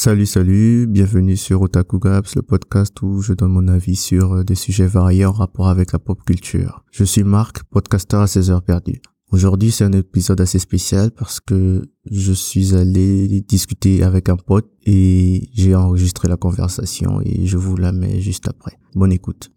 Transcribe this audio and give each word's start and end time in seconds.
Salut, 0.00 0.26
salut, 0.26 0.86
bienvenue 0.86 1.36
sur 1.36 1.60
Otaku 1.60 1.98
Gaps, 1.98 2.36
le 2.36 2.42
podcast 2.42 2.94
où 3.02 3.20
je 3.20 3.32
donne 3.32 3.50
mon 3.50 3.66
avis 3.66 3.96
sur 3.96 4.32
euh, 4.32 4.44
des 4.44 4.54
sujets 4.54 4.86
variés 4.86 5.26
en 5.26 5.32
rapport 5.32 5.66
avec 5.66 5.90
la 5.90 5.98
pop 5.98 6.22
culture. 6.24 6.84
Je 6.92 7.02
suis 7.02 7.24
Marc, 7.24 7.64
podcaster 7.64 8.16
à 8.16 8.28
16 8.28 8.52
heures 8.52 8.62
perdues. 8.62 9.02
Aujourd'hui, 9.32 9.72
c'est 9.72 9.82
un 9.82 9.90
épisode 9.90 10.40
assez 10.40 10.60
spécial 10.60 11.10
parce 11.10 11.40
que 11.40 11.82
je 12.08 12.32
suis 12.32 12.76
allé 12.76 13.40
discuter 13.40 14.04
avec 14.04 14.28
un 14.28 14.36
pote 14.36 14.70
et 14.86 15.50
j'ai 15.52 15.74
enregistré 15.74 16.28
la 16.28 16.36
conversation 16.36 17.20
et 17.24 17.46
je 17.46 17.56
vous 17.56 17.76
la 17.76 17.90
mets 17.90 18.20
juste 18.20 18.46
après. 18.46 18.78
Bonne 18.94 19.10
écoute. 19.10 19.50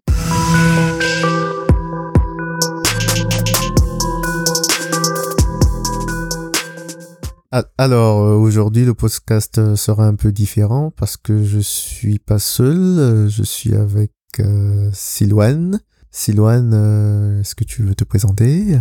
Alors 7.76 8.22
euh, 8.22 8.34
aujourd'hui 8.34 8.86
le 8.86 8.94
podcast 8.94 9.58
euh, 9.58 9.76
sera 9.76 10.06
un 10.06 10.14
peu 10.14 10.32
différent 10.32 10.90
parce 10.90 11.18
que 11.18 11.44
je 11.44 11.58
suis 11.58 12.18
pas 12.18 12.38
seul, 12.38 12.78
euh, 12.78 13.28
je 13.28 13.42
suis 13.42 13.74
avec 13.74 14.12
euh, 14.40 14.88
Silouane. 14.94 15.78
Silouane, 16.10 17.40
est-ce 17.40 17.54
que 17.54 17.64
tu 17.64 17.82
veux 17.82 17.94
te 17.94 18.04
présenter? 18.04 18.78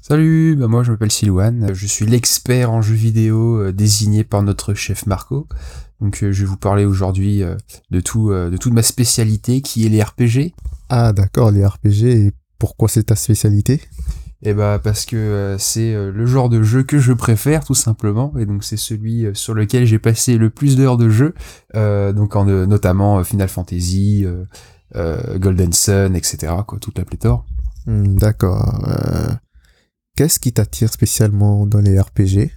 Salut, 0.00 0.54
bah 0.54 0.68
moi 0.68 0.84
je 0.84 0.92
m'appelle 0.92 1.10
Silouane, 1.10 1.74
je 1.74 1.86
suis 1.88 2.06
l'expert 2.06 2.70
en 2.70 2.80
jeux 2.80 2.94
vidéo 2.94 3.72
désigné 3.72 4.22
par 4.22 4.44
notre 4.44 4.74
chef 4.74 5.06
Marco. 5.06 5.48
Donc 6.00 6.18
je 6.20 6.26
vais 6.26 6.44
vous 6.44 6.56
parler 6.56 6.84
aujourd'hui 6.84 7.42
de 7.90 8.00
tout 8.00 8.30
de 8.30 8.56
toute 8.56 8.72
ma 8.72 8.82
spécialité 8.82 9.62
qui 9.62 9.84
est 9.84 9.88
les 9.88 10.02
RPG. 10.02 10.54
Ah 10.88 11.12
d'accord, 11.12 11.50
les 11.50 11.66
RPG 11.66 12.04
et 12.04 12.32
pourquoi 12.58 12.88
c'est 12.88 13.04
ta 13.04 13.16
spécialité? 13.16 13.80
Et 14.46 14.54
bah 14.54 14.78
parce 14.82 15.06
que 15.06 15.16
euh, 15.16 15.58
c'est 15.58 15.92
euh, 15.92 16.12
le 16.12 16.24
genre 16.24 16.48
de 16.48 16.62
jeu 16.62 16.84
que 16.84 17.00
je 17.00 17.12
préfère 17.12 17.64
tout 17.64 17.74
simplement. 17.74 18.32
Et 18.38 18.46
donc 18.46 18.62
c'est 18.62 18.76
celui 18.76 19.26
euh, 19.26 19.34
sur 19.34 19.54
lequel 19.54 19.86
j'ai 19.86 19.98
passé 19.98 20.38
le 20.38 20.50
plus 20.50 20.76
d'heures 20.76 20.96
de 20.96 21.10
jeu. 21.10 21.34
Donc 21.74 22.36
en, 22.36 22.44
notamment 22.44 23.22
Final 23.24 23.48
Fantasy 23.48 24.24
Golden 24.94 25.72
Sun 25.72 26.14
etc 26.14 26.52
quoi 26.66 26.78
toute 26.78 26.96
la 26.96 27.04
pléthore. 27.04 27.44
Hmm, 27.86 28.14
D'accord. 28.16 28.82
Euh, 28.88 29.34
Qu'est-ce 30.16 30.38
qui 30.38 30.52
t'attire 30.52 30.92
spécialement 30.92 31.66
dans 31.66 31.80
les 31.80 31.98
RPG 32.00 32.52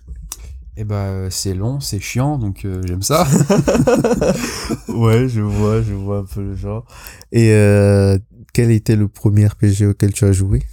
et 0.78 0.86
bah 0.86 1.30
c'est 1.30 1.54
long 1.54 1.82
c'est 1.82 2.00
chiant 2.00 2.38
donc 2.38 2.66
j'aime 2.86 3.02
ça. 3.02 3.28
Ouais, 4.88 5.28
je 5.28 5.42
vois, 5.42 5.82
je 5.82 5.94
vois 5.94 6.20
un 6.20 6.24
peu 6.24 6.42
le 6.42 6.56
genre. 6.56 6.86
Et 7.32 7.52
euh, 7.52 8.18
quel 8.54 8.72
était 8.72 8.96
le 8.96 9.08
premier 9.08 9.48
RPG 9.48 9.88
auquel 9.90 10.14
tu 10.14 10.26
as 10.26 10.32
joué? 10.32 10.64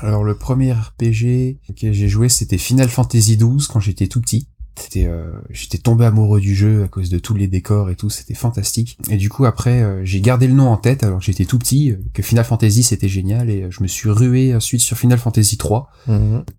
Alors 0.00 0.24
le 0.24 0.34
premier 0.36 0.72
RPG 0.72 1.58
que 1.80 1.92
j'ai 1.92 2.08
joué 2.08 2.28
c'était 2.28 2.58
Final 2.58 2.88
Fantasy 2.88 3.36
XII 3.36 3.66
quand 3.70 3.80
j'étais 3.80 4.06
tout 4.06 4.20
petit. 4.20 4.48
C'était 4.76 5.06
euh, 5.06 5.30
j'étais 5.50 5.78
tombé 5.78 6.04
amoureux 6.04 6.40
du 6.40 6.52
jeu 6.52 6.82
à 6.82 6.88
cause 6.88 7.08
de 7.08 7.20
tous 7.20 7.34
les 7.34 7.46
décors 7.46 7.90
et 7.90 7.94
tout 7.94 8.10
c'était 8.10 8.34
fantastique. 8.34 8.98
Et 9.08 9.16
du 9.16 9.28
coup 9.28 9.44
après 9.44 9.82
euh, 9.82 10.04
j'ai 10.04 10.20
gardé 10.20 10.48
le 10.48 10.54
nom 10.54 10.68
en 10.68 10.76
tête 10.76 11.04
alors 11.04 11.20
que 11.20 11.24
j'étais 11.24 11.44
tout 11.44 11.58
petit 11.58 11.92
euh, 11.92 11.96
que 12.12 12.22
Final 12.22 12.44
Fantasy 12.44 12.82
c'était 12.82 13.08
génial 13.08 13.50
et 13.50 13.62
euh, 13.62 13.70
je 13.70 13.82
me 13.82 13.88
suis 13.88 14.10
rué 14.10 14.54
ensuite 14.54 14.80
sur 14.80 14.96
Final 14.98 15.18
Fantasy 15.18 15.58
3 15.58 15.88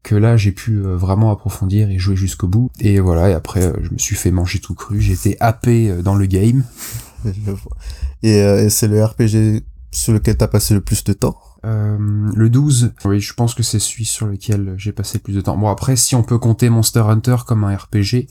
que 0.03 0.15
là 0.15 0.37
j'ai 0.37 0.53
pu 0.53 0.77
euh, 0.77 0.95
vraiment 0.95 1.29
approfondir 1.29 1.89
et 1.89 1.99
jouer 1.99 2.15
jusqu'au 2.15 2.47
bout. 2.47 2.71
Et 2.79 3.01
voilà 3.01 3.29
et 3.29 3.33
après 3.33 3.73
je 3.81 3.91
me 3.91 3.97
suis 3.97 4.15
fait 4.15 4.31
manger 4.31 4.59
tout 4.59 4.75
cru 4.75 5.01
j'étais 5.01 5.35
happé 5.41 6.01
dans 6.01 6.15
le 6.15 6.25
game. 6.25 6.63
Et 8.23 8.69
c'est 8.69 8.87
le 8.87 9.03
RPG 9.03 9.61
sur 9.91 10.13
lequel 10.13 10.37
t'as 10.37 10.47
passé 10.47 10.73
le 10.73 10.81
plus 10.81 11.03
de 11.03 11.13
temps 11.13 11.37
Euh, 11.65 11.97
le 12.35 12.49
12, 12.49 12.93
oui, 13.05 13.19
je 13.19 13.33
pense 13.33 13.53
que 13.55 13.63
c'est 13.63 13.79
celui 13.79 14.05
sur 14.05 14.27
lequel 14.27 14.75
j'ai 14.77 14.91
passé 14.91 15.17
le 15.17 15.23
plus 15.23 15.33
de 15.33 15.41
temps. 15.41 15.57
Bon, 15.57 15.69
après, 15.69 15.95
si 15.95 16.13
on 16.15 16.21
peut 16.23 16.37
compter 16.37 16.69
Monster 16.69 16.99
Hunter 17.07 17.37
comme 17.47 17.63
un 17.63 17.75
RPG, 17.75 18.27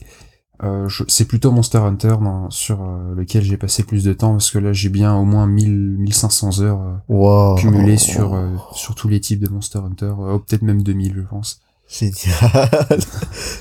euh, 0.63 0.87
c'est 1.09 1.25
plutôt 1.25 1.51
Monster 1.51 1.79
Hunter 1.79 2.15
dans- 2.21 2.49
sur 2.49 2.81
euh, 2.81 3.13
lequel 3.15 3.43
j'ai 3.43 3.57
passé 3.57 3.83
plus 3.83 4.05
de 4.05 4.13
temps, 4.13 4.31
parce 4.31 4.51
que 4.51 4.57
là, 4.59 4.71
j'ai 4.71 4.87
bien 4.87 5.13
au 5.15 5.25
moins 5.25 5.47
1000, 5.47 5.97
1500 5.97 6.61
heures 6.61 6.81
euh, 6.81 6.93
Wow. 7.09 7.55
cumulées 7.55 7.97
sur, 7.97 8.33
euh, 8.35 8.55
sur 8.73 8.95
tous 8.95 9.09
les 9.09 9.19
types 9.19 9.41
de 9.43 9.49
Monster 9.49 9.79
Hunter, 9.79 10.13
ou 10.17 10.39
peut-être 10.39 10.61
même 10.61 10.81
2000, 10.81 11.13
je 11.15 11.21
pense. 11.21 11.59
Génial. 11.89 12.13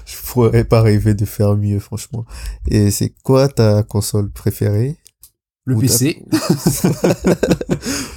je 0.06 0.16
pourrais 0.32 0.64
pas 0.64 0.82
rêver 0.82 1.14
de 1.14 1.24
faire 1.24 1.56
mieux, 1.56 1.78
franchement. 1.80 2.24
Et 2.68 2.90
c'est 2.92 3.12
quoi 3.24 3.48
ta 3.48 3.82
console 3.82 4.30
préférée? 4.30 4.96
Le 5.66 5.76
Ou 5.76 5.80
PC, 5.80 6.22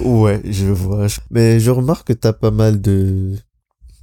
Ouais, 0.00 0.42
je 0.44 0.66
vois. 0.66 1.06
Mais 1.30 1.60
je 1.60 1.70
remarque 1.70 2.08
que 2.08 2.12
t'as 2.12 2.34
pas 2.34 2.50
mal 2.50 2.80
de, 2.80 3.36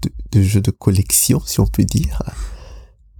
de, 0.02 0.12
de 0.32 0.42
jeux 0.42 0.62
de 0.62 0.72
collection, 0.72 1.40
si 1.46 1.60
on 1.60 1.68
peut 1.68 1.84
dire, 1.84 2.24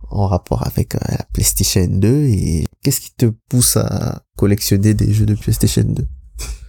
en 0.10 0.28
rapport 0.28 0.66
avec 0.66 0.96
euh, 0.96 1.00
la 1.10 1.26
PlayStation 1.32 1.86
2. 1.88 2.08
Et 2.26 2.66
qu'est-ce 2.82 3.02
qui 3.02 3.14
te 3.16 3.28
pousse 3.50 3.78
à 3.78 4.24
collectionner 4.36 4.96
des 4.96 5.14
jeux 5.14 5.28
de 5.28 5.36
PlayStation 5.36 5.84
2 5.84 6.04
Bon, 6.04 6.08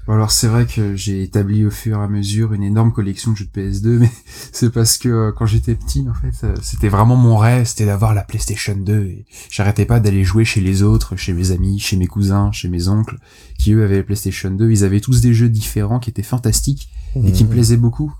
alors 0.08 0.30
c'est 0.30 0.46
vrai 0.46 0.66
que 0.66 0.94
j'ai 0.94 1.22
établi 1.22 1.64
au 1.64 1.70
fur 1.70 1.98
et 1.98 2.02
à 2.02 2.06
mesure 2.06 2.52
une 2.52 2.62
énorme 2.62 2.92
collection 2.92 3.32
de 3.32 3.36
jeux 3.36 3.48
de 3.52 3.60
PS2, 3.60 3.98
mais 3.98 4.10
c'est 4.52 4.72
parce 4.72 4.98
que 4.98 5.08
euh, 5.08 5.32
quand 5.32 5.46
j'étais 5.46 5.74
petit, 5.74 6.06
en 6.08 6.14
fait, 6.14 6.46
euh, 6.46 6.54
c'était 6.62 6.88
vraiment 6.88 7.16
mon 7.16 7.36
rêve, 7.36 7.66
c'était 7.66 7.86
d'avoir 7.86 8.14
la 8.14 8.22
PlayStation 8.22 8.76
2. 8.76 9.04
Et 9.04 9.26
j'arrêtais 9.50 9.84
pas 9.84 9.98
d'aller 9.98 10.22
jouer 10.22 10.44
chez 10.44 10.60
les 10.60 10.82
autres, 10.82 11.16
chez 11.16 11.32
mes 11.32 11.50
amis, 11.50 11.80
chez 11.80 11.96
mes 11.96 12.06
cousins, 12.06 12.52
chez 12.52 12.68
mes 12.68 12.88
oncles, 12.88 13.18
qui 13.58 13.72
eux 13.72 13.82
avaient 13.82 13.98
la 13.98 14.02
PlayStation 14.04 14.50
2. 14.50 14.70
Ils 14.70 14.84
avaient 14.84 15.00
tous 15.00 15.20
des 15.20 15.34
jeux 15.34 15.48
différents 15.48 15.98
qui 15.98 16.10
étaient 16.10 16.22
fantastiques 16.22 16.88
et 17.16 17.32
qui 17.32 17.44
me 17.44 17.50
plaisaient 17.50 17.76
beaucoup. 17.76 18.14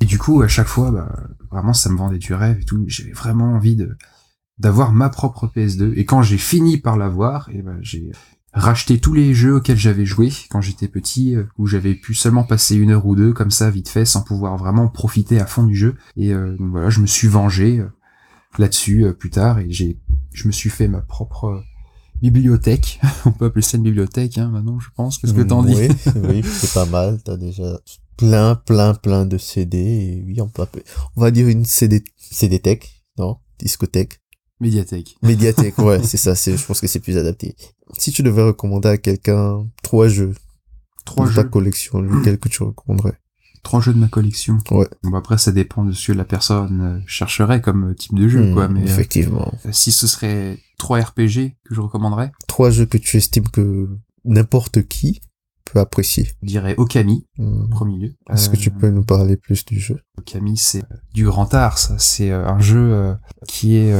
Et 0.00 0.04
du 0.04 0.16
coup, 0.16 0.42
à 0.42 0.48
chaque 0.48 0.68
fois, 0.68 0.92
bah, 0.92 1.12
vraiment, 1.50 1.72
ça 1.72 1.90
me 1.90 1.98
vendait 1.98 2.18
du 2.18 2.32
rêve 2.32 2.58
et 2.60 2.64
tout. 2.64 2.84
J'avais 2.86 3.12
vraiment 3.12 3.52
envie 3.52 3.76
de 3.76 3.96
d'avoir 4.58 4.92
ma 4.92 5.08
propre 5.08 5.46
PS2. 5.46 5.92
Et 5.96 6.04
quand 6.04 6.22
j'ai 6.22 6.38
fini 6.38 6.78
par 6.78 6.96
l'avoir, 6.96 7.48
et 7.50 7.62
ben 7.62 7.78
j'ai 7.80 8.10
racheté 8.52 8.98
tous 8.98 9.14
les 9.14 9.34
jeux 9.34 9.56
auxquels 9.56 9.76
j'avais 9.78 10.06
joué 10.06 10.32
quand 10.50 10.60
j'étais 10.60 10.88
petit, 10.88 11.34
euh, 11.36 11.44
où 11.58 11.66
j'avais 11.66 11.94
pu 11.94 12.14
seulement 12.14 12.44
passer 12.44 12.76
une 12.76 12.90
heure 12.90 13.06
ou 13.06 13.14
deux 13.14 13.32
comme 13.32 13.50
ça 13.50 13.70
vite 13.70 13.88
fait, 13.88 14.04
sans 14.04 14.22
pouvoir 14.22 14.56
vraiment 14.56 14.88
profiter 14.88 15.38
à 15.40 15.46
fond 15.46 15.64
du 15.64 15.76
jeu. 15.76 15.96
Et 16.16 16.32
euh, 16.32 16.56
donc 16.56 16.70
voilà, 16.70 16.90
je 16.90 17.00
me 17.00 17.06
suis 17.06 17.28
vengé 17.28 17.78
euh, 17.78 17.88
là-dessus 18.58 19.04
euh, 19.04 19.12
plus 19.12 19.30
tard, 19.30 19.58
et 19.58 19.66
j'ai, 19.70 19.98
je 20.32 20.46
me 20.46 20.52
suis 20.52 20.70
fait 20.70 20.88
ma 20.88 21.00
propre 21.00 21.44
euh, 21.46 21.60
bibliothèque. 22.22 23.00
On 23.26 23.32
peut 23.32 23.46
appeler 23.46 23.62
ça 23.62 23.76
une 23.76 23.84
bibliothèque, 23.84 24.38
hein, 24.38 24.48
maintenant, 24.48 24.80
je 24.80 24.88
pense. 24.96 25.18
Qu'est-ce 25.18 25.34
que 25.34 25.42
t'en 25.42 25.62
dis? 25.62 25.74
Oui, 25.74 25.88
oui, 26.28 26.42
c'est 26.44 26.72
pas 26.72 26.86
mal. 26.86 27.20
T'as 27.24 27.36
déjà 27.36 27.78
plein, 28.16 28.54
plein, 28.56 28.94
plein 28.94 29.26
de 29.26 29.38
CD. 29.38 29.78
Et 29.78 30.24
oui, 30.26 30.40
on 30.40 30.48
peut 30.48 30.62
appeler- 30.62 30.84
on 31.16 31.20
va 31.20 31.30
dire 31.30 31.46
une 31.48 31.64
CD, 31.64 32.02
CD 32.16 32.58
tech, 32.58 33.02
non? 33.18 33.36
Discothèque. 33.60 34.20
Médiathèque. 34.60 35.16
Médiathèque, 35.22 35.78
ouais, 35.78 36.02
c'est 36.04 36.16
ça, 36.16 36.34
c'est, 36.34 36.56
je 36.56 36.64
pense 36.66 36.80
que 36.80 36.86
c'est 36.86 37.00
plus 37.00 37.16
adapté. 37.16 37.54
Si 37.96 38.12
tu 38.12 38.22
devais 38.22 38.42
recommander 38.42 38.88
à 38.88 38.98
quelqu'un 38.98 39.66
trois 39.82 40.08
jeux 40.08 40.34
Trois 41.04 41.26
de 41.28 41.34
ta 41.34 41.44
collection, 41.44 42.00
lequel 42.02 42.38
que 42.38 42.50
tu 42.50 42.62
recommanderais? 42.62 43.14
Trois 43.62 43.80
jeux 43.80 43.94
de 43.94 43.98
ma 43.98 44.08
collection. 44.08 44.58
Ouais. 44.70 44.86
Bon, 45.02 45.14
après, 45.16 45.38
ça 45.38 45.52
dépend 45.52 45.84
de 45.84 45.92
ce 45.92 46.12
que 46.12 46.16
la 46.16 46.24
personne 46.26 46.80
euh, 46.80 47.00
chercherait 47.06 47.62
comme 47.62 47.90
euh, 47.90 47.94
type 47.94 48.14
de 48.14 48.28
jeu, 48.28 48.52
quoi. 48.52 48.68
Hmm, 48.68 48.74
Mais 48.74 48.80
euh, 48.82 48.84
Effectivement. 48.84 49.52
si 49.72 49.90
ce 49.90 50.06
serait 50.06 50.58
trois 50.76 51.00
RPG 51.00 51.56
que 51.64 51.74
je 51.74 51.80
recommanderais, 51.80 52.30
Trois 52.46 52.70
jeux 52.70 52.84
que 52.86 52.98
tu 52.98 53.16
estimes 53.16 53.48
que 53.48 53.88
n'importe 54.24 54.86
qui 54.86 55.22
peut 55.70 55.80
apprécier. 55.80 56.28
je 56.42 56.48
dirais 56.48 56.74
Okami, 56.76 57.26
en 57.38 57.68
premier 57.68 57.98
lieu. 57.98 58.14
Est-ce 58.30 58.50
que 58.50 58.56
tu 58.56 58.70
peux 58.70 58.90
nous 58.90 59.04
parler 59.04 59.36
plus 59.36 59.64
du 59.64 59.78
jeu? 59.78 60.00
Okami, 60.18 60.56
c'est 60.56 60.82
euh, 60.82 60.96
du 61.14 61.26
grand 61.26 61.52
art, 61.54 61.78
ça. 61.78 61.94
C'est 61.98 62.30
euh, 62.30 62.46
un 62.46 62.58
jeu 62.58 62.92
euh, 62.92 63.14
qui 63.46 63.76
est 63.76 63.94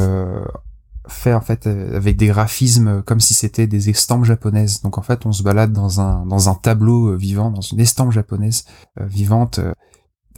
fait 1.11 1.33
en 1.33 1.41
fait 1.41 1.67
avec 1.67 2.19
des 2.19 2.27
graphismes 2.27 3.03
comme 3.03 3.19
si 3.19 3.33
c'était 3.33 3.67
des 3.67 3.89
estampes 3.89 4.25
japonaises. 4.25 4.83
Donc 4.83 4.99
en 4.99 5.03
fait, 5.03 5.25
on 5.25 5.33
se 5.33 5.43
balade 5.43 5.73
dans 5.73 6.01
un 6.01 6.27
dans 6.27 6.51
un 6.51 6.55
tableau 6.55 7.17
vivant, 7.17 7.51
dans 7.51 7.63
une 7.63 7.81
estampe 7.81 8.13
japonaise 8.13 8.65
vivante, 9.01 9.59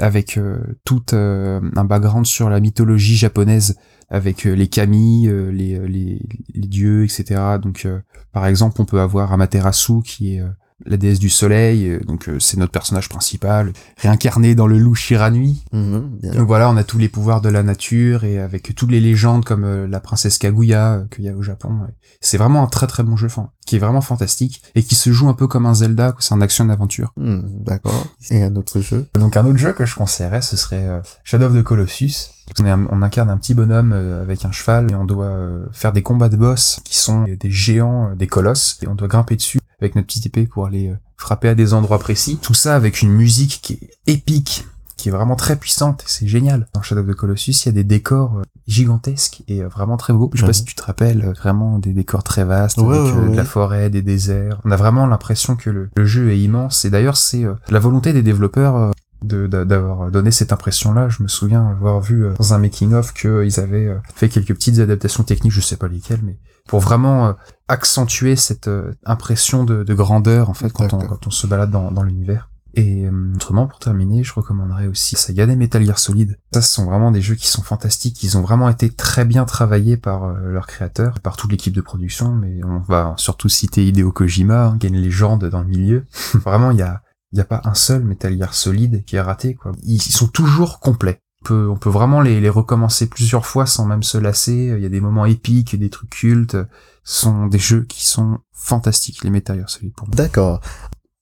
avec 0.01 0.39
euh, 0.39 0.59
tout 0.85 1.03
euh, 1.13 1.61
un 1.77 1.85
background 1.85 2.27
sur 2.27 2.51
la 2.51 2.61
mythologie 2.61 3.17
japonaise, 3.17 3.77
avec 4.09 4.47
euh, 4.47 4.55
les 4.55 4.69
kami, 4.69 5.29
les, 5.29 5.79
les 5.87 6.21
les 6.55 6.69
dieux, 6.69 7.05
etc. 7.05 7.59
Donc 7.63 7.87
par 8.33 8.47
exemple, 8.47 8.81
on 8.81 8.85
peut 8.85 9.01
avoir 9.01 9.33
Amaterasu 9.33 10.03
qui 10.03 10.37
est 10.37 10.43
la 10.87 10.97
déesse 10.97 11.19
du 11.19 11.29
soleil, 11.31 11.89
euh, 11.89 12.01
donc 12.01 12.29
euh, 12.29 12.39
c'est 12.41 12.57
notre 12.57 12.73
personnage 12.73 13.09
principal, 13.09 13.73
réincarné 13.99 14.55
dans 14.55 14.67
le 14.67 14.79
loup 14.79 14.95
Shiranui. 14.95 15.63
Mhm, 15.73 16.19
bien. 16.23 16.33
Donc 16.33 16.47
voilà, 16.47 16.71
on 16.71 16.77
a 16.77 16.85
tous 16.85 16.99
les 16.99 17.09
pouvoirs 17.09 17.41
de 17.41 17.49
la 17.49 17.63
nature 17.63 18.25
et 18.25 18.39
avec 18.39 18.75
toutes 18.75 18.91
les 18.91 19.01
légendes 19.01 19.45
comme 19.45 19.65
euh, 19.65 19.87
la 19.87 20.01
princesse 20.01 20.39
Kaguya 20.39 20.93
euh, 20.95 21.05
qu'il 21.11 21.25
y 21.25 21.29
a 21.29 21.35
au 21.37 21.43
Japon. 21.43 21.69
ouais. 21.83 21.95
C'est 22.21 22.39
vraiment 22.39 22.63
un 22.63 22.67
très 22.67 22.87
très 22.87 23.03
bon 23.03 23.17
jeu, 23.17 23.29
qui 23.67 23.77
est 23.77 23.79
vraiment 23.79 24.01
fantastique 24.01 24.63
et 24.75 24.83
qui 24.83 24.95
se 24.95 25.11
joue 25.13 25.29
un 25.29 25.35
peu 25.35 25.47
comme 25.47 25.67
un 25.67 25.75
Zelda, 25.75 26.15
c'est 26.19 26.35
un 26.35 26.41
action 26.41 26.65
d'aventure. 26.65 27.13
Hmm, 27.17 27.41
D'accord. 27.65 28.07
Et 28.31 28.43
un 28.43 28.57
autre 28.57 28.81
jeu? 28.81 29.07
Donc 29.15 29.37
un 29.37 29.45
autre 29.47 29.59
jeu 29.59 29.73
que 29.73 29.85
je 29.87 29.95
conseillerais, 29.95 30.43
ce 30.43 30.57
serait 30.57 30.87
Shadow 31.25 31.47
of 31.47 31.55
the 31.55 31.63
Colossus. 31.63 32.31
On, 32.59 32.65
est 32.67 32.71
un- 32.71 32.87
on 32.91 33.01
incarne 33.03 33.31
un 33.31 33.37
petit 33.37 33.55
bonhomme 33.55 33.93
avec 33.93 34.45
un 34.45 34.51
cheval 34.51 34.91
et 34.91 34.95
on 34.95 35.05
doit 35.05 35.39
faire 35.73 35.93
des 35.93 36.03
combats 36.03 36.29
de 36.29 36.37
boss 36.37 36.81
qui 36.85 36.97
sont 36.97 37.25
des 37.25 37.51
géants, 37.51 38.15
des 38.17 38.27
colosses, 38.27 38.79
et 38.83 38.89
on 38.89 38.95
doit 38.97 39.09
grimper 39.09 39.37
dessus 39.37 39.61
avec 39.81 39.95
notre 39.95 40.07
petite 40.07 40.27
épée 40.27 40.47
pour 40.47 40.67
aller 40.67 40.89
euh, 40.89 40.97
frapper 41.17 41.49
à 41.49 41.55
des 41.55 41.75
endroits 41.75 41.99
précis. 41.99 42.39
Tout 42.41 42.55
ça 42.55 42.77
avec 42.77 43.03
une 43.03 43.11
musique 43.11 43.61
qui 43.63 43.75
est 43.75 43.91
épique, 44.07 44.67
qui 44.97 45.09
est 45.09 45.13
vraiment 45.13 45.37
très 45.37 45.57
puissante, 45.57 46.03
c'est 46.07 46.27
génial. 46.27 46.67
Dans 46.75 46.83
Shadow 46.83 47.01
of 47.01 47.07
the 47.09 47.15
Colossus, 47.15 47.65
il 47.65 47.67
y 47.67 47.69
a 47.71 47.73
des 47.73 47.85
décors 47.85 48.39
euh, 48.39 48.43
gigantesques 48.67 49.43
et 49.49 49.63
euh, 49.63 49.69
vraiment 49.69 49.97
très 49.97 50.13
beaux. 50.13 50.31
Je 50.35 50.41
sais 50.41 50.47
pas 50.47 50.53
si 50.53 50.65
tu 50.65 50.75
te 50.75 50.83
rappelles, 50.83 51.33
vraiment 51.39 51.79
des 51.79 51.93
décors 51.93 52.23
très 52.23 52.45
vastes, 52.45 52.79
Ouais, 52.79 52.99
avec 52.99 53.15
ouais, 53.15 53.31
de 53.31 53.37
la 53.37 53.45
forêt, 53.45 53.91
des 53.91 54.03
déserts. 54.03 54.61
On 54.65 54.71
a 54.71 54.77
vraiment 54.77 55.07
l'impression 55.07 55.57
que 55.57 55.71
le, 55.71 55.91
le 55.97 56.05
jeu 56.05 56.31
est 56.31 56.39
immense, 56.39 56.85
et 56.85 56.91
d'ailleurs 56.91 57.17
c'est 57.17 57.45
la 57.69 57.79
volonté 57.79 58.13
des 58.13 58.23
développeurs 58.23 58.93
d'avoir 59.23 60.11
donné 60.11 60.31
cette 60.31 60.53
impression-là. 60.53 61.09
Je 61.11 61.23
me 61.23 61.29
souviens 61.29 61.67
avoir 61.67 62.01
vu 62.01 62.27
dans 62.39 62.55
un 62.55 62.59
making-of 62.59 63.13
qu'ils 63.13 63.61
avaient 63.61 63.95
fait 64.15 64.29
quelques 64.29 64.55
petites 64.55 64.79
adaptations 64.79 65.25
techniques, 65.25 65.53
je 65.53 65.61
sais 65.61 65.77
pas 65.77 65.89
lesquelles, 65.89 66.21
mais 66.23 66.39
pour 66.67 66.81
vraiment 66.81 67.35
accentuer 67.71 68.37
cette 68.37 68.69
euh, 68.69 68.93
impression 69.05 69.65
de, 69.65 69.85
de 69.85 69.95
grandeur 69.95 70.51
en 70.51 70.55
fait 70.55 70.71
quand 70.73 70.93
on, 70.93 70.99
quand 70.99 71.27
on 71.27 71.31
se 71.31 71.47
balade 71.47 71.71
dans, 71.71 71.91
dans 71.93 72.03
l'univers. 72.03 72.51
Et 72.75 73.07
euh, 73.07 73.33
autrement, 73.35 73.67
pour 73.67 73.79
terminer, 73.79 74.23
je 74.23 74.33
recommanderais 74.33 74.87
aussi 74.87 75.17
Saga 75.17 75.47
des 75.47 75.57
Metal 75.57 75.85
Gear 75.85 75.99
Solid. 75.99 76.39
Ça, 76.53 76.63
ce 76.63 76.73
sont 76.73 76.85
vraiment 76.85 77.11
des 77.11 77.21
jeux 77.21 77.35
qui 77.35 77.49
sont 77.49 77.63
fantastiques. 77.63 78.23
Ils 78.23 78.39
ont 78.39 78.43
vraiment 78.43 78.69
été 78.69 78.91
très 78.91 79.25
bien 79.25 79.45
travaillés 79.45 79.97
par 79.97 80.25
euh, 80.25 80.53
leurs 80.53 80.67
créateurs, 80.67 81.19
par 81.21 81.37
toute 81.37 81.51
l'équipe 81.51 81.75
de 81.75 81.81
production. 81.81 82.33
Mais 82.33 82.63
on 82.65 82.79
va 82.79 83.15
surtout 83.17 83.49
citer 83.49 83.87
Hideo 83.87 84.13
Kojima, 84.13 84.67
hein, 84.67 84.79
qui 84.79 84.87
est 84.87 84.91
une 84.91 85.01
légende 85.01 85.47
dans 85.47 85.63
le 85.63 85.67
milieu. 85.67 86.07
vraiment, 86.35 86.71
il 86.71 86.79
y 86.79 86.83
a, 86.83 87.03
il 87.33 87.39
y 87.39 87.41
a 87.41 87.45
pas 87.45 87.61
un 87.65 87.75
seul 87.75 88.05
Metal 88.05 88.37
Gear 88.37 88.55
Solid 88.55 89.05
qui 89.05 89.17
est 89.17 89.21
raté. 89.21 89.55
Quoi. 89.55 89.73
Ils 89.83 90.01
sont 90.01 90.29
toujours 90.29 90.79
complets. 90.79 91.23
On 91.43 91.47
peut, 91.47 91.69
on 91.71 91.77
peut 91.77 91.91
vraiment 91.91 92.21
les, 92.21 92.41
les 92.41 92.51
recommencer 92.51 93.09
plusieurs 93.09 93.47
fois 93.47 93.67
sans 93.67 93.87
même 93.87 94.03
se 94.03 94.19
lasser. 94.19 94.75
Il 94.77 94.83
y 94.83 94.87
a 94.87 94.91
des 94.91 95.01
moments 95.01 95.27
épiques, 95.27 95.79
des 95.79 95.91
trucs 95.91 96.11
cultes. 96.11 96.57
Ce 97.05 97.23
sont 97.23 97.47
des 97.47 97.59
jeux 97.59 97.85
qui 97.85 98.07
sont 98.07 98.39
fantastiques, 98.53 99.25
les 99.25 99.31
Metal 99.31 99.59
Gear 99.59 99.71
Solid 99.71 99.95
pour 99.95 100.07
moi. 100.09 100.17
D'accord. 100.17 100.61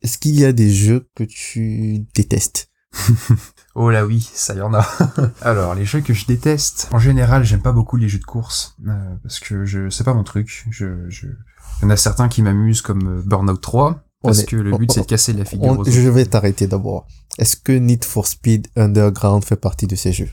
Est-ce 0.02 0.18
qu'il 0.18 0.38
y 0.38 0.44
a 0.44 0.52
des 0.52 0.72
jeux 0.72 1.08
que 1.14 1.24
tu 1.24 2.06
détestes? 2.14 2.70
Oh 3.80 3.90
là 3.90 4.04
oui, 4.04 4.28
ça 4.34 4.54
y 4.54 4.60
en 4.60 4.74
a. 4.74 4.84
Alors, 5.40 5.76
les 5.76 5.84
jeux 5.84 6.00
que 6.00 6.12
je 6.12 6.26
déteste, 6.26 6.88
en 6.90 6.98
général, 6.98 7.44
j'aime 7.44 7.62
pas 7.62 7.70
beaucoup 7.70 7.96
les 7.96 8.08
jeux 8.08 8.18
de 8.18 8.24
course, 8.24 8.74
euh, 8.88 9.14
parce 9.22 9.38
que 9.38 9.64
je 9.64 9.88
c'est 9.88 10.02
pas 10.02 10.14
mon 10.14 10.24
truc. 10.24 10.66
Je, 10.68 11.08
je... 11.08 11.28
Il 11.28 11.82
y 11.82 11.84
en 11.84 11.90
a 11.90 11.96
certains 11.96 12.26
qui 12.28 12.42
m'amusent 12.42 12.82
comme 12.82 13.18
euh, 13.18 13.22
Burnout 13.24 13.60
3, 13.60 14.02
parce 14.22 14.40
est- 14.40 14.46
que 14.46 14.56
le 14.56 14.76
but 14.76 14.90
c'est 14.92 15.00
de 15.02 15.06
casser 15.06 15.32
la 15.32 15.44
figure 15.44 15.78
On-. 15.78 15.84
Je 15.84 16.08
vais 16.08 16.26
t'arrêter 16.26 16.66
d'abord. 16.66 17.06
Est-ce 17.38 17.56
que 17.56 17.72
Need 17.72 18.04
for 18.04 18.26
Speed 18.26 18.68
Underground 18.76 19.44
fait 19.44 19.56
partie 19.56 19.86
de 19.86 19.94
ces 19.96 20.12
jeux? 20.12 20.28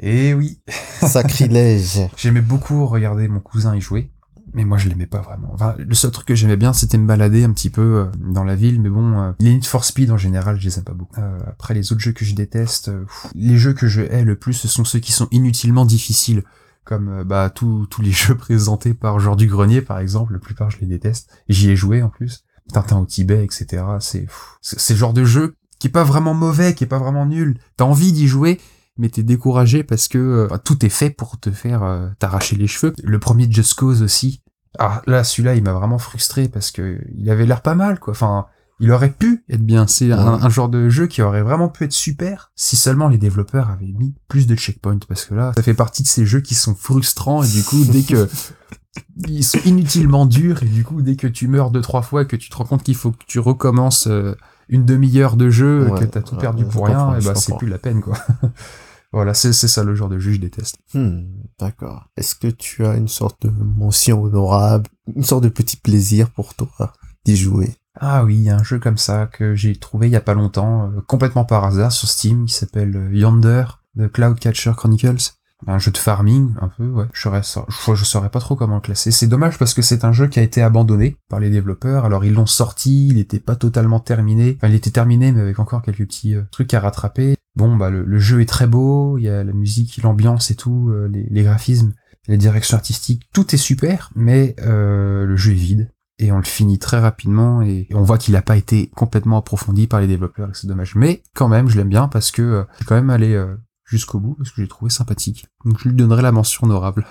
Et 0.00 0.32
oui, 0.34 0.60
Sacrilège. 1.02 2.00
j'aimais 2.16 2.40
beaucoup 2.40 2.86
regarder 2.86 3.28
mon 3.28 3.40
cousin 3.40 3.74
y 3.76 3.80
jouer, 3.80 4.10
mais 4.54 4.64
moi 4.64 4.78
je 4.78 4.88
l'aimais 4.88 5.06
pas 5.06 5.20
vraiment. 5.20 5.50
Enfin, 5.52 5.74
le 5.78 5.94
seul 5.94 6.10
truc 6.10 6.26
que 6.28 6.34
j'aimais 6.34 6.56
bien, 6.56 6.72
c'était 6.72 6.98
me 6.98 7.06
balader 7.06 7.44
un 7.44 7.50
petit 7.52 7.70
peu 7.70 7.80
euh, 7.82 8.06
dans 8.32 8.44
la 8.44 8.54
ville, 8.54 8.80
mais 8.80 8.88
bon, 8.90 9.18
euh, 9.20 9.32
les 9.40 9.52
Need 9.54 9.64
for 9.66 9.84
Speed 9.84 10.10
en 10.10 10.16
général, 10.16 10.58
je 10.60 10.64
les 10.66 10.78
aime 10.78 10.84
pas 10.84 10.92
beaucoup. 10.94 11.20
Euh, 11.20 11.38
après, 11.46 11.74
les 11.74 11.92
autres 11.92 12.00
jeux 12.00 12.12
que 12.12 12.24
je 12.24 12.34
déteste, 12.34 12.90
pff, 12.92 13.26
les 13.34 13.56
jeux 13.58 13.72
que 13.72 13.88
je 13.88 14.02
hais 14.02 14.24
le 14.24 14.36
plus, 14.36 14.52
ce 14.52 14.68
sont 14.68 14.84
ceux 14.84 15.00
qui 15.00 15.12
sont 15.12 15.28
inutilement 15.32 15.84
difficiles, 15.84 16.44
comme 16.84 17.24
bah 17.24 17.50
tous 17.50 17.86
tous 17.90 18.02
les 18.02 18.12
jeux 18.12 18.36
présentés 18.36 18.94
par 18.94 19.18
Genre 19.20 19.36
du 19.36 19.46
Grenier, 19.48 19.82
par 19.82 19.98
exemple. 19.98 20.32
La 20.32 20.38
plupart, 20.38 20.70
je 20.70 20.78
les 20.80 20.86
déteste. 20.86 21.28
J'y 21.48 21.70
ai 21.70 21.76
joué 21.76 22.02
en 22.02 22.08
plus. 22.08 22.44
Tintin 22.72 22.98
au 22.98 23.06
Tibet, 23.06 23.44
etc. 23.44 23.84
C'est 24.00 24.26
c'est 24.60 24.96
genre 24.96 25.12
de 25.12 25.24
jeu 25.24 25.54
qui 25.78 25.86
est 25.86 25.90
pas 25.90 26.04
vraiment 26.04 26.34
mauvais, 26.34 26.74
qui 26.74 26.84
est 26.84 26.88
pas 26.88 26.98
vraiment 26.98 27.26
nul. 27.26 27.58
T'as 27.76 27.84
envie 27.84 28.12
d'y 28.12 28.26
jouer, 28.26 28.60
mais 28.96 29.08
t'es 29.08 29.22
découragé 29.22 29.84
parce 29.84 30.08
que 30.08 30.18
euh, 30.18 30.58
tout 30.64 30.84
est 30.84 30.90
fait 30.90 31.10
pour 31.10 31.38
te 31.38 31.50
faire 31.50 31.82
euh, 31.82 32.08
t'arracher 32.18 32.56
les 32.56 32.66
cheveux. 32.66 32.94
Le 33.02 33.18
premier 33.18 33.50
Just 33.50 33.74
Cause 33.74 34.02
aussi. 34.02 34.42
Ah 34.78 35.02
là, 35.06 35.24
celui-là, 35.24 35.54
il 35.54 35.62
m'a 35.62 35.72
vraiment 35.72 35.98
frustré 35.98 36.48
parce 36.48 36.70
que 36.70 37.00
il 37.16 37.30
avait 37.30 37.46
l'air 37.46 37.62
pas 37.62 37.74
mal, 37.74 37.98
quoi. 37.98 38.12
Enfin, 38.12 38.46
il 38.80 38.92
aurait 38.92 39.10
pu 39.10 39.44
être 39.48 39.64
bien. 39.64 39.86
C'est 39.86 40.12
un 40.12 40.48
genre 40.48 40.68
de 40.68 40.88
jeu 40.88 41.06
qui 41.06 41.22
aurait 41.22 41.42
vraiment 41.42 41.68
pu 41.68 41.84
être 41.84 41.92
super 41.92 42.52
si 42.54 42.76
seulement 42.76 43.08
les 43.08 43.18
développeurs 43.18 43.70
avaient 43.70 43.92
mis 43.92 44.14
plus 44.28 44.46
de 44.46 44.54
checkpoints. 44.54 45.00
Parce 45.08 45.24
que 45.24 45.34
là, 45.34 45.52
ça 45.56 45.62
fait 45.62 45.74
partie 45.74 46.02
de 46.02 46.08
ces 46.08 46.26
jeux 46.26 46.40
qui 46.40 46.54
sont 46.54 46.74
frustrants 46.74 47.42
et 47.42 47.48
du 47.48 47.64
coup, 47.64 47.84
dès 47.84 48.02
que 48.02 48.28
ils 49.26 49.44
sont 49.44 49.58
inutilement 49.64 50.26
durs 50.26 50.62
et 50.62 50.66
du 50.66 50.84
coup, 50.84 51.02
dès 51.02 51.16
que 51.16 51.26
tu 51.26 51.48
meurs 51.48 51.70
deux 51.70 51.80
trois 51.80 52.02
fois 52.02 52.22
et 52.22 52.26
que 52.26 52.36
tu 52.36 52.50
te 52.50 52.56
rends 52.56 52.64
compte 52.64 52.82
qu'il 52.82 52.94
faut 52.94 53.12
que 53.12 53.24
tu 53.26 53.38
recommences 53.38 54.06
euh, 54.06 54.34
une 54.68 54.84
demi-heure 54.84 55.36
de 55.36 55.50
jeu, 55.50 55.88
Ouais, 55.90 56.00
que 56.00 56.04
t'as 56.04 56.22
tout 56.22 56.34
ouais, 56.34 56.40
perdu 56.40 56.64
pour 56.64 56.86
rien, 56.86 57.16
et 57.16 57.20
je 57.20 57.28
bah 57.28 57.34
c'est 57.34 57.56
plus 57.56 57.68
la 57.68 57.78
peine, 57.78 58.00
quoi. 58.00 58.18
voilà, 59.12 59.34
c'est 59.34 59.52
c'est 59.52 59.68
ça 59.68 59.84
le 59.84 59.94
genre 59.94 60.08
de 60.08 60.18
jeu 60.18 60.30
que 60.30 60.36
je 60.36 60.40
déteste. 60.40 60.76
Hmm, 60.94 61.22
D'accord. 61.58 62.06
Est-ce 62.16 62.34
que 62.34 62.48
tu 62.48 62.84
as 62.84 62.96
une 62.96 63.08
sorte 63.08 63.42
de 63.42 63.50
mention 63.50 64.22
honorable, 64.22 64.88
une 65.14 65.24
sorte 65.24 65.44
de 65.44 65.48
petit 65.48 65.76
plaisir 65.76 66.30
pour 66.30 66.54
toi 66.54 66.92
d'y 67.24 67.36
jouer? 67.36 67.74
Ah 68.00 68.24
oui, 68.24 68.36
il 68.36 68.42
y 68.42 68.50
a 68.50 68.56
un 68.56 68.62
jeu 68.62 68.78
comme 68.78 68.98
ça 68.98 69.26
que 69.26 69.54
j'ai 69.56 69.74
trouvé 69.74 70.06
il 70.06 70.12
y 70.12 70.16
a 70.16 70.20
pas 70.20 70.34
longtemps, 70.34 70.90
euh, 70.92 71.00
complètement 71.06 71.44
par 71.44 71.64
hasard 71.64 71.90
sur 71.90 72.08
Steam, 72.08 72.46
qui 72.46 72.54
s'appelle 72.54 72.94
euh, 72.96 73.12
Yonder, 73.12 73.64
de 73.96 74.06
Cloudcatcher 74.06 74.72
Chronicles. 74.76 75.32
Un 75.66 75.78
jeu 75.78 75.90
de 75.90 75.98
farming, 75.98 76.54
un 76.60 76.68
peu, 76.68 76.86
ouais. 76.86 77.06
Je 77.12 77.28
ça- 77.42 77.66
je, 77.68 77.94
je 77.94 78.04
saurais 78.04 78.30
pas 78.30 78.40
trop 78.40 78.54
comment 78.54 78.76
le 78.76 78.80
classer. 78.80 79.10
C'est 79.10 79.26
dommage 79.26 79.58
parce 79.58 79.74
que 79.74 79.82
c'est 79.82 80.04
un 80.04 80.12
jeu 80.12 80.28
qui 80.28 80.38
a 80.38 80.42
été 80.42 80.62
abandonné 80.62 81.16
par 81.28 81.40
les 81.40 81.50
développeurs. 81.50 82.04
Alors 82.04 82.24
ils 82.24 82.32
l'ont 82.32 82.46
sorti, 82.46 83.08
il 83.08 83.18
était 83.18 83.40
pas 83.40 83.56
totalement 83.56 84.00
terminé. 84.00 84.56
Enfin, 84.56 84.68
il 84.68 84.74
était 84.74 84.90
terminé, 84.90 85.32
mais 85.32 85.40
avec 85.40 85.58
encore 85.58 85.82
quelques 85.82 86.06
petits 86.06 86.34
euh, 86.34 86.42
trucs 86.52 86.72
à 86.74 86.80
rattraper. 86.80 87.34
Bon, 87.56 87.76
bah, 87.76 87.90
le, 87.90 88.18
jeu 88.20 88.40
est 88.40 88.48
très 88.48 88.68
beau, 88.68 89.18
il 89.18 89.24
y 89.24 89.28
a 89.28 89.42
la 89.42 89.52
musique, 89.52 90.00
l'ambiance 90.02 90.52
et 90.52 90.54
tout, 90.54 90.90
euh, 90.90 91.08
les, 91.08 91.42
graphismes, 91.42 91.92
les 92.28 92.36
directions 92.36 92.76
artistiques, 92.76 93.28
tout 93.32 93.52
est 93.52 93.58
super, 93.58 94.10
mais 94.14 94.54
euh, 94.60 95.26
le 95.26 95.36
jeu 95.36 95.52
est 95.52 95.56
vide 95.56 95.90
et 96.18 96.32
on 96.32 96.36
le 96.36 96.44
finit 96.44 96.78
très 96.78 96.98
rapidement 96.98 97.62
et 97.62 97.88
on 97.92 98.02
voit 98.02 98.18
qu'il 98.18 98.34
n'a 98.34 98.42
pas 98.42 98.56
été 98.56 98.90
complètement 98.96 99.38
approfondi 99.38 99.86
par 99.86 100.00
les 100.00 100.06
développeurs 100.06 100.50
c'est 100.52 100.66
dommage. 100.66 100.94
Mais 100.94 101.22
quand 101.34 101.48
même, 101.48 101.68
je 101.68 101.76
l'aime 101.76 101.88
bien 101.88 102.08
parce 102.08 102.30
que 102.30 102.42
euh, 102.42 102.64
j'ai 102.78 102.84
quand 102.84 102.96
même 102.96 103.10
allé 103.10 103.34
euh, 103.34 103.54
jusqu'au 103.88 104.20
bout 104.20 104.34
parce 104.34 104.50
que 104.50 104.62
j'ai 104.62 104.68
trouvé 104.68 104.90
sympathique. 104.90 105.46
Donc 105.64 105.78
je 105.78 105.88
lui 105.88 105.94
donnerai 105.96 106.22
la 106.22 106.32
mention 106.32 106.64
honorable. 106.66 107.06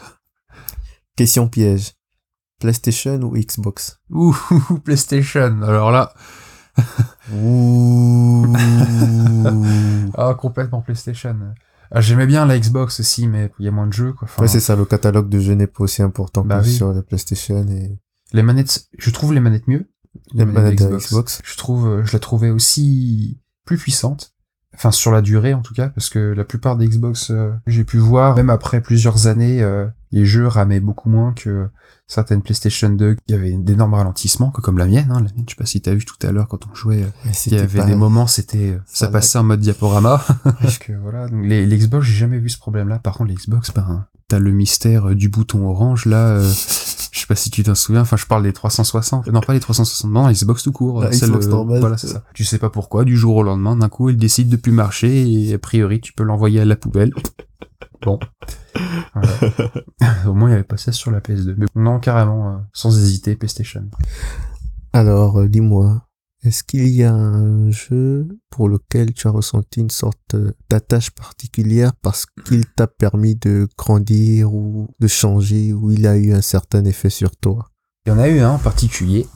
Question 1.15 1.47
piège. 1.49 1.93
PlayStation 2.59 3.19
ou 3.21 3.33
Xbox? 3.37 3.99
Ouh, 4.09 4.35
PlayStation. 4.83 5.61
Alors 5.63 5.91
là, 5.91 6.13
Ouh. 7.33 8.53
ah 10.15 10.33
complètement 10.35 10.81
PlayStation. 10.81 11.35
Ah, 11.91 12.01
J'aimais 12.01 12.27
bien 12.27 12.45
la 12.45 12.59
Xbox 12.59 12.99
aussi, 12.99 13.27
mais 13.27 13.51
il 13.59 13.65
y 13.65 13.67
a 13.67 13.71
moins 13.71 13.87
de 13.87 13.93
jeux 13.93 14.13
quoi. 14.13 14.27
Enfin, 14.29 14.41
Ouais, 14.43 14.47
c'est 14.47 14.59
ça, 14.59 14.75
le 14.75 14.85
catalogue 14.85 15.29
de 15.29 15.39
jeux 15.39 15.53
n'est 15.53 15.67
pas 15.67 15.83
aussi 15.83 16.01
important 16.01 16.43
Bah 16.43 16.59
que 16.61 16.65
oui. 16.65 16.73
sur 16.73 16.91
la 16.93 17.01
PlayStation 17.01 17.65
et 17.67 17.97
les 18.33 18.43
manettes, 18.43 18.87
je 18.97 19.09
trouve 19.09 19.33
les 19.33 19.39
manettes 19.39 19.67
mieux. 19.67 19.89
les 20.33 20.45
manettes 20.45 20.79
de 20.79 20.97
Xbox. 20.97 21.41
Je 21.45 21.55
trouve, 21.57 21.87
euh, 21.87 22.03
je 22.05 22.11
la 22.13 22.19
trouvais 22.19 22.49
aussi 22.49 23.39
plus 23.65 23.77
puissante. 23.77 24.33
Enfin, 24.77 24.91
sur 24.91 25.11
la 25.11 25.23
durée, 25.23 25.55
en 25.55 25.61
tout 25.61 25.73
cas, 25.73 25.89
parce 25.89 26.09
que 26.09 26.19
la 26.19 26.43
plupart 26.43 26.77
des 26.77 26.87
Xbox, 26.87 27.31
euh, 27.31 27.49
que 27.65 27.71
j'ai 27.71 27.83
pu 27.83 27.97
voir, 27.97 28.35
même 28.35 28.51
après 28.51 28.79
plusieurs 28.79 29.25
années, 29.25 29.63
euh, 29.63 29.87
les 30.11 30.23
jeux 30.23 30.45
ramaient 30.45 30.79
beaucoup 30.79 31.09
moins 31.09 31.33
que 31.33 31.67
certaines 32.05 32.43
PlayStation 32.43 32.89
2. 32.89 33.17
Il 33.27 33.31
y 33.31 33.35
avait 33.35 33.53
d'énormes 33.53 33.95
ralentissements, 33.95 34.51
que 34.51 34.61
comme 34.61 34.77
la 34.77 34.85
mienne, 34.85 35.09
hein, 35.09 35.15
la 35.15 35.33
mienne, 35.33 35.45
je 35.47 35.55
sais 35.55 35.57
pas 35.57 35.65
si 35.65 35.81
t'as 35.81 35.95
vu 35.95 36.05
tout 36.05 36.15
à 36.21 36.31
l'heure 36.31 36.47
quand 36.47 36.67
on 36.71 36.75
jouait, 36.75 37.01
euh, 37.01 37.31
il 37.47 37.53
y 37.53 37.57
avait 37.57 37.85
des 37.85 37.95
moments, 37.95 38.27
c'était, 38.27 38.77
ça 38.85 39.07
Ça 39.07 39.11
passait 39.11 39.39
en 39.39 39.43
mode 39.43 39.61
diaporama. 39.61 40.23
Parce 40.61 40.77
que 40.77 40.93
voilà, 40.93 41.27
donc 41.27 41.43
les, 41.43 41.65
les 41.65 41.77
Xbox, 41.77 42.05
j'ai 42.05 42.15
jamais 42.15 42.37
vu 42.37 42.49
ce 42.49 42.59
problème-là. 42.59 42.99
Par 42.99 43.15
contre, 43.15 43.29
les 43.29 43.35
Xbox, 43.35 43.71
ben, 43.73 44.05
t'as 44.27 44.39
le 44.39 44.51
mystère 44.51 45.15
du 45.15 45.29
bouton 45.29 45.67
orange, 45.67 46.05
là, 46.05 46.27
euh, 46.27 46.43
je 47.17 47.21
sais 47.21 47.27
pas 47.27 47.35
si 47.35 47.49
tu 47.49 47.63
t'en 47.63 47.75
souviens, 47.75 48.01
enfin, 48.01 48.15
je 48.15 48.25
parle 48.25 48.43
des 48.43 48.53
360. 48.53 49.27
Non, 49.27 49.41
pas 49.41 49.53
les 49.53 49.59
360, 49.59 50.11
non, 50.11 50.27
les 50.27 50.35
Xbox 50.35 50.63
tout 50.63 50.71
court. 50.71 51.01
La 51.01 51.11
celle, 51.11 51.29
Xbox 51.29 51.47
euh, 51.47 51.49
normale. 51.49 51.79
Voilà, 51.79 51.97
c'est 51.97 52.07
ça. 52.07 52.23
Tu 52.33 52.45
sais 52.45 52.59
pas 52.59 52.69
pourquoi, 52.69 53.03
du 53.03 53.17
jour 53.17 53.37
au 53.37 53.43
lendemain, 53.43 53.75
d'un 53.75 53.89
coup, 53.89 54.09
il 54.09 54.17
décide 54.17 54.49
de 54.49 54.55
plus 54.55 54.71
marcher 54.71 55.27
et 55.27 55.53
a 55.53 55.59
priori, 55.59 55.99
tu 55.99 56.13
peux 56.13 56.23
l'envoyer 56.23 56.59
à 56.59 56.65
la 56.65 56.75
poubelle. 56.75 57.13
Bon. 58.03 58.19
Voilà. 59.15 59.29
au 60.27 60.33
moins, 60.35 60.49
il 60.49 60.51
y 60.51 60.53
avait 60.53 60.63
pas 60.63 60.77
ça 60.77 60.91
sur 60.91 61.09
la 61.09 61.19
PS2. 61.19 61.55
Mais 61.57 61.65
non, 61.73 61.99
carrément, 61.99 62.49
euh, 62.49 62.57
sans 62.71 62.95
hésiter, 62.95 63.35
PlayStation. 63.35 63.85
Alors, 64.93 65.39
euh, 65.39 65.47
dis-moi, 65.47 66.06
est-ce 66.47 66.63
qu'il 66.63 66.87
y 66.87 67.03
a 67.03 67.13
un 67.13 67.69
jeu 67.71 68.27
pour 68.49 68.69
lequel 68.69 69.13
tu 69.13 69.27
as 69.27 69.31
ressenti 69.31 69.81
une 69.81 69.89
sorte 69.89 70.35
euh, 70.35 70.51
d'attache 70.69 71.11
particulière 71.11 71.91
parce 72.01 72.25
qu'il 72.45 72.65
t'a 72.65 72.87
permis 72.87 73.35
de 73.35 73.67
grandir 73.77 74.53
ou 74.53 74.87
de 74.99 75.07
changer 75.07 75.73
ou 75.73 75.91
il 75.91 76.07
a 76.07 76.17
eu 76.17 76.33
un 76.33 76.41
certain 76.41 76.85
effet 76.85 77.09
sur 77.09 77.35
toi? 77.35 77.69
Il 78.05 78.09
y 78.09 78.11
en 78.13 78.19
a 78.19 78.29
eu 78.29 78.39
un 78.39 78.51
en 78.51 78.59
particulier 78.59 79.27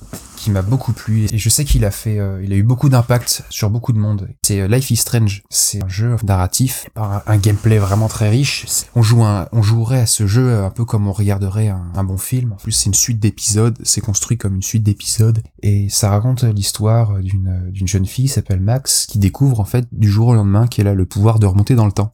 qui 0.42 0.52
m'a 0.52 0.62
beaucoup 0.62 0.94
plu 0.94 1.28
et 1.32 1.38
je 1.38 1.50
sais 1.50 1.66
qu'il 1.66 1.86
a 1.86 1.92
fait, 1.92 2.20
euh, 2.20 2.42
il 2.44 2.52
a 2.52 2.56
eu 2.56 2.64
beaucoup 2.64 2.90
d'impact 2.90 3.44
sur 3.50 3.70
beaucoup 3.70 3.94
de 3.94 4.00
monde. 4.00 4.28
C'est 4.44 4.62
euh, 4.62 4.68
Life 4.68 4.90
is 4.92 4.98
Strange. 4.98 5.44
C'est 5.50 5.84
un 5.84 5.88
jeu 5.88 6.16
narratif 6.24 6.88
par 6.94 7.24
un, 7.28 7.38
gameplay 7.38 7.78
vraiment 7.78 8.08
très 8.08 8.30
riche. 8.30 8.66
On 8.96 9.02
joue 9.02 9.24
un, 9.24 9.48
on 9.52 9.62
jouerait 9.62 10.02
à 10.02 10.06
ce 10.06 10.26
jeu 10.28 10.50
euh, 10.50 10.66
un 10.66 10.70
peu 10.70 10.86
comme 10.86 11.08
on 11.08 11.12
regarderait 11.12 11.70
un, 11.70 11.92
un 11.96 12.04
bon 12.04 12.18
film. 12.18 12.54
En 12.54 12.56
plus, 12.56 12.72
c'est 12.72 12.88
une 12.88 12.94
suite 12.94 13.20
d'épisodes. 13.20 13.78
C'est 13.84 14.02
construit 14.02 14.38
comme 14.38 14.56
une 14.56 14.62
suite 14.62 14.84
d'épisodes 14.84 15.42
et 15.62 15.90
ça 15.90 16.10
raconte 16.10 16.44
l'histoire 16.44 17.20
d'une 17.20 17.70
d'une 17.72 17.88
jeune 17.88 18.06
fille 18.06 18.26
qui 18.26 18.32
s'appelle 18.32 18.60
Max 18.60 19.06
qui 19.06 19.20
découvre 19.20 19.60
en 19.60 19.66
fait 19.66 19.88
du 19.92 20.10
jour 20.10 20.30
au 20.30 20.34
lendemain 20.34 20.68
qu'elle 20.68 20.88
a 20.88 20.94
le 20.94 21.06
pouvoir 21.06 21.40
de 21.40 21.46
remonter 21.46 21.76
dans 21.76 21.86
le 21.86 21.92
temps. 21.92 22.14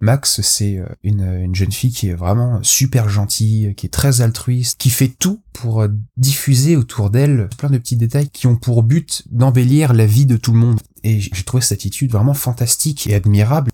Max, 0.00 0.40
c'est 0.42 0.78
euh, 0.78 0.86
une, 1.02 1.22
une 1.22 1.54
jeune 1.54 1.72
fille 1.72 1.92
qui 1.92 2.08
est 2.08 2.14
vraiment 2.14 2.60
super 2.62 3.08
gentille, 3.08 3.74
qui 3.74 3.86
est 3.86 3.90
très 3.90 4.20
altruiste, 4.20 4.78
qui 4.78 4.90
fait 4.90 5.08
tout 5.08 5.40
pour 5.52 5.82
euh, 5.82 5.88
diffuser 6.16 6.76
autour 6.76 7.10
d'elle 7.10 7.45
plein 7.46 7.70
de 7.70 7.78
petits 7.78 7.96
détails 7.96 8.28
qui 8.28 8.46
ont 8.46 8.56
pour 8.56 8.82
but 8.82 9.24
d'embellir 9.30 9.92
la 9.92 10.06
vie 10.06 10.26
de 10.26 10.36
tout 10.36 10.52
le 10.52 10.58
monde. 10.58 10.80
Et 11.04 11.20
j'ai 11.20 11.42
trouvé 11.44 11.62
cette 11.62 11.78
attitude 11.78 12.12
vraiment 12.12 12.34
fantastique 12.34 13.06
et 13.06 13.14
admirable. 13.14 13.70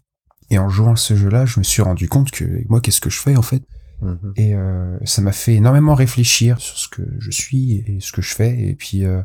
Et 0.51 0.59
en 0.59 0.69
jouant 0.69 0.93
à 0.93 0.97
ce 0.97 1.17
jeu-là, 1.17 1.47
je 1.47 1.59
me 1.59 1.65
suis 1.65 1.83
rendu 1.83 2.09
compte 2.09 2.31
que 2.31 2.45
moi, 2.69 2.81
qu'est-ce 2.81 3.01
que 3.01 3.11
je 3.11 3.19
fais 3.19 3.37
en 3.37 3.43
fait? 3.43 3.63
Mhm. 4.03 4.33
Et 4.37 4.55
euh, 4.55 4.99
ça 5.05 5.23
m'a 5.23 5.33
fait 5.33 5.55
énormément 5.55 5.95
réfléchir 5.95 6.61
sur 6.61 6.77
ce 6.77 6.89
que 6.89 7.03
je 7.19 7.31
suis 7.31 7.85
et 7.87 7.99
ce 8.01 8.13
que 8.13 8.21
je 8.23 8.35
fais. 8.35 8.61
Et 8.61 8.75
puis 8.75 9.05
euh, 9.05 9.23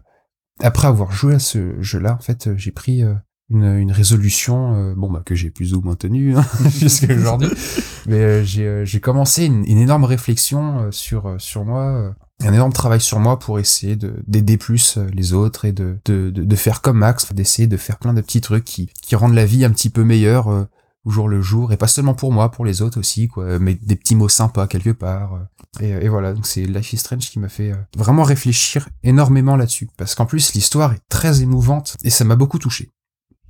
après 0.60 0.88
avoir 0.88 1.12
joué 1.12 1.36
à 1.36 1.40
ce 1.40 1.82
jeu-là, 1.82 2.16
en 2.16 2.22
fait, 2.22 2.56
j'ai 2.56 2.72
pris 2.72 3.04
euh, 3.04 3.14
une, 3.50 3.64
une 3.64 3.92
résolution, 3.92 4.76
euh, 4.76 4.94
bon 4.96 5.10
bah 5.10 5.22
que 5.26 5.36
j'ai 5.36 5.50
plus 5.50 5.74
ou 5.74 5.82
moins 5.82 5.96
tenue 5.96 6.36
hein, 6.36 6.46
jusqu'à 6.70 7.14
aujourd'hui. 7.14 7.50
Mais 8.08 8.18
euh, 8.18 8.44
j'ai 8.44 8.66
euh, 8.66 8.86
j'ai 8.86 9.00
commencé 9.00 9.46
une, 9.46 9.66
une 9.66 9.78
énorme 9.78 10.04
réflexion 10.04 10.92
sur 10.92 11.36
sur 11.40 11.66
moi. 11.66 12.14
Un 12.44 12.54
énorme 12.54 12.74
travail 12.74 13.02
sur 13.02 13.20
moi 13.20 13.40
pour 13.40 13.60
essayer 13.60 13.96
de 13.96 14.14
d'aider 14.28 14.58
plus 14.58 14.98
euh, 14.98 15.08
les 15.14 15.34
autres 15.34 15.66
et 15.66 15.72
de, 15.72 15.98
de, 16.06 16.30
de, 16.30 16.44
de 16.44 16.56
faire 16.56 16.82
comme 16.82 17.00
Max, 17.00 17.34
d'essayer 17.34 17.68
de 17.68 17.78
faire 17.78 17.98
plein 17.98 18.14
de 18.14 18.22
petits 18.22 18.42
trucs 18.42 18.66
qui, 18.66 18.90
qui 19.02 19.16
rendent 19.16 19.34
la 19.34 19.46
vie 19.46 19.66
un 19.66 19.72
petit 19.72 19.90
peu 19.90 20.04
meilleure 20.04 20.48
euh, 20.50 20.66
au 21.06 21.10
jour 21.10 21.30
le 21.30 21.42
jour, 21.42 21.72
et 21.72 21.78
pas 21.78 21.88
seulement 21.88 22.14
pour 22.16 22.34
moi, 22.34 22.52
pour 22.52 22.66
les 22.66 22.82
autres 22.82 23.00
aussi, 23.00 23.30
quoi, 23.30 23.60
mais 23.60 23.76
des 23.76 23.96
petits 23.96 24.16
mots 24.16 24.28
sympas 24.28 24.68
quelque 24.68 24.90
part. 24.90 25.36
euh. 25.36 25.40
Et, 25.80 26.06
et 26.06 26.10
voilà, 26.10 26.34
donc 26.34 26.46
c'est 26.46 26.66
Life 26.66 26.92
is 26.94 26.98
Strange 26.98 27.30
qui 27.30 27.40
m'a 27.40 27.48
fait 27.48 27.72
euh, 27.72 27.78
vraiment 27.96 28.24
réfléchir 28.24 28.90
énormément 29.04 29.56
là-dessus, 29.56 29.90
parce 29.98 30.16
qu'en 30.16 30.26
plus 30.26 30.54
l'histoire 30.54 30.92
est 30.94 31.02
très 31.08 31.42
émouvante 31.42 31.96
et 32.04 32.10
ça 32.10 32.26
m'a 32.26 32.36
beaucoup 32.36 32.60
touché. 32.60 32.90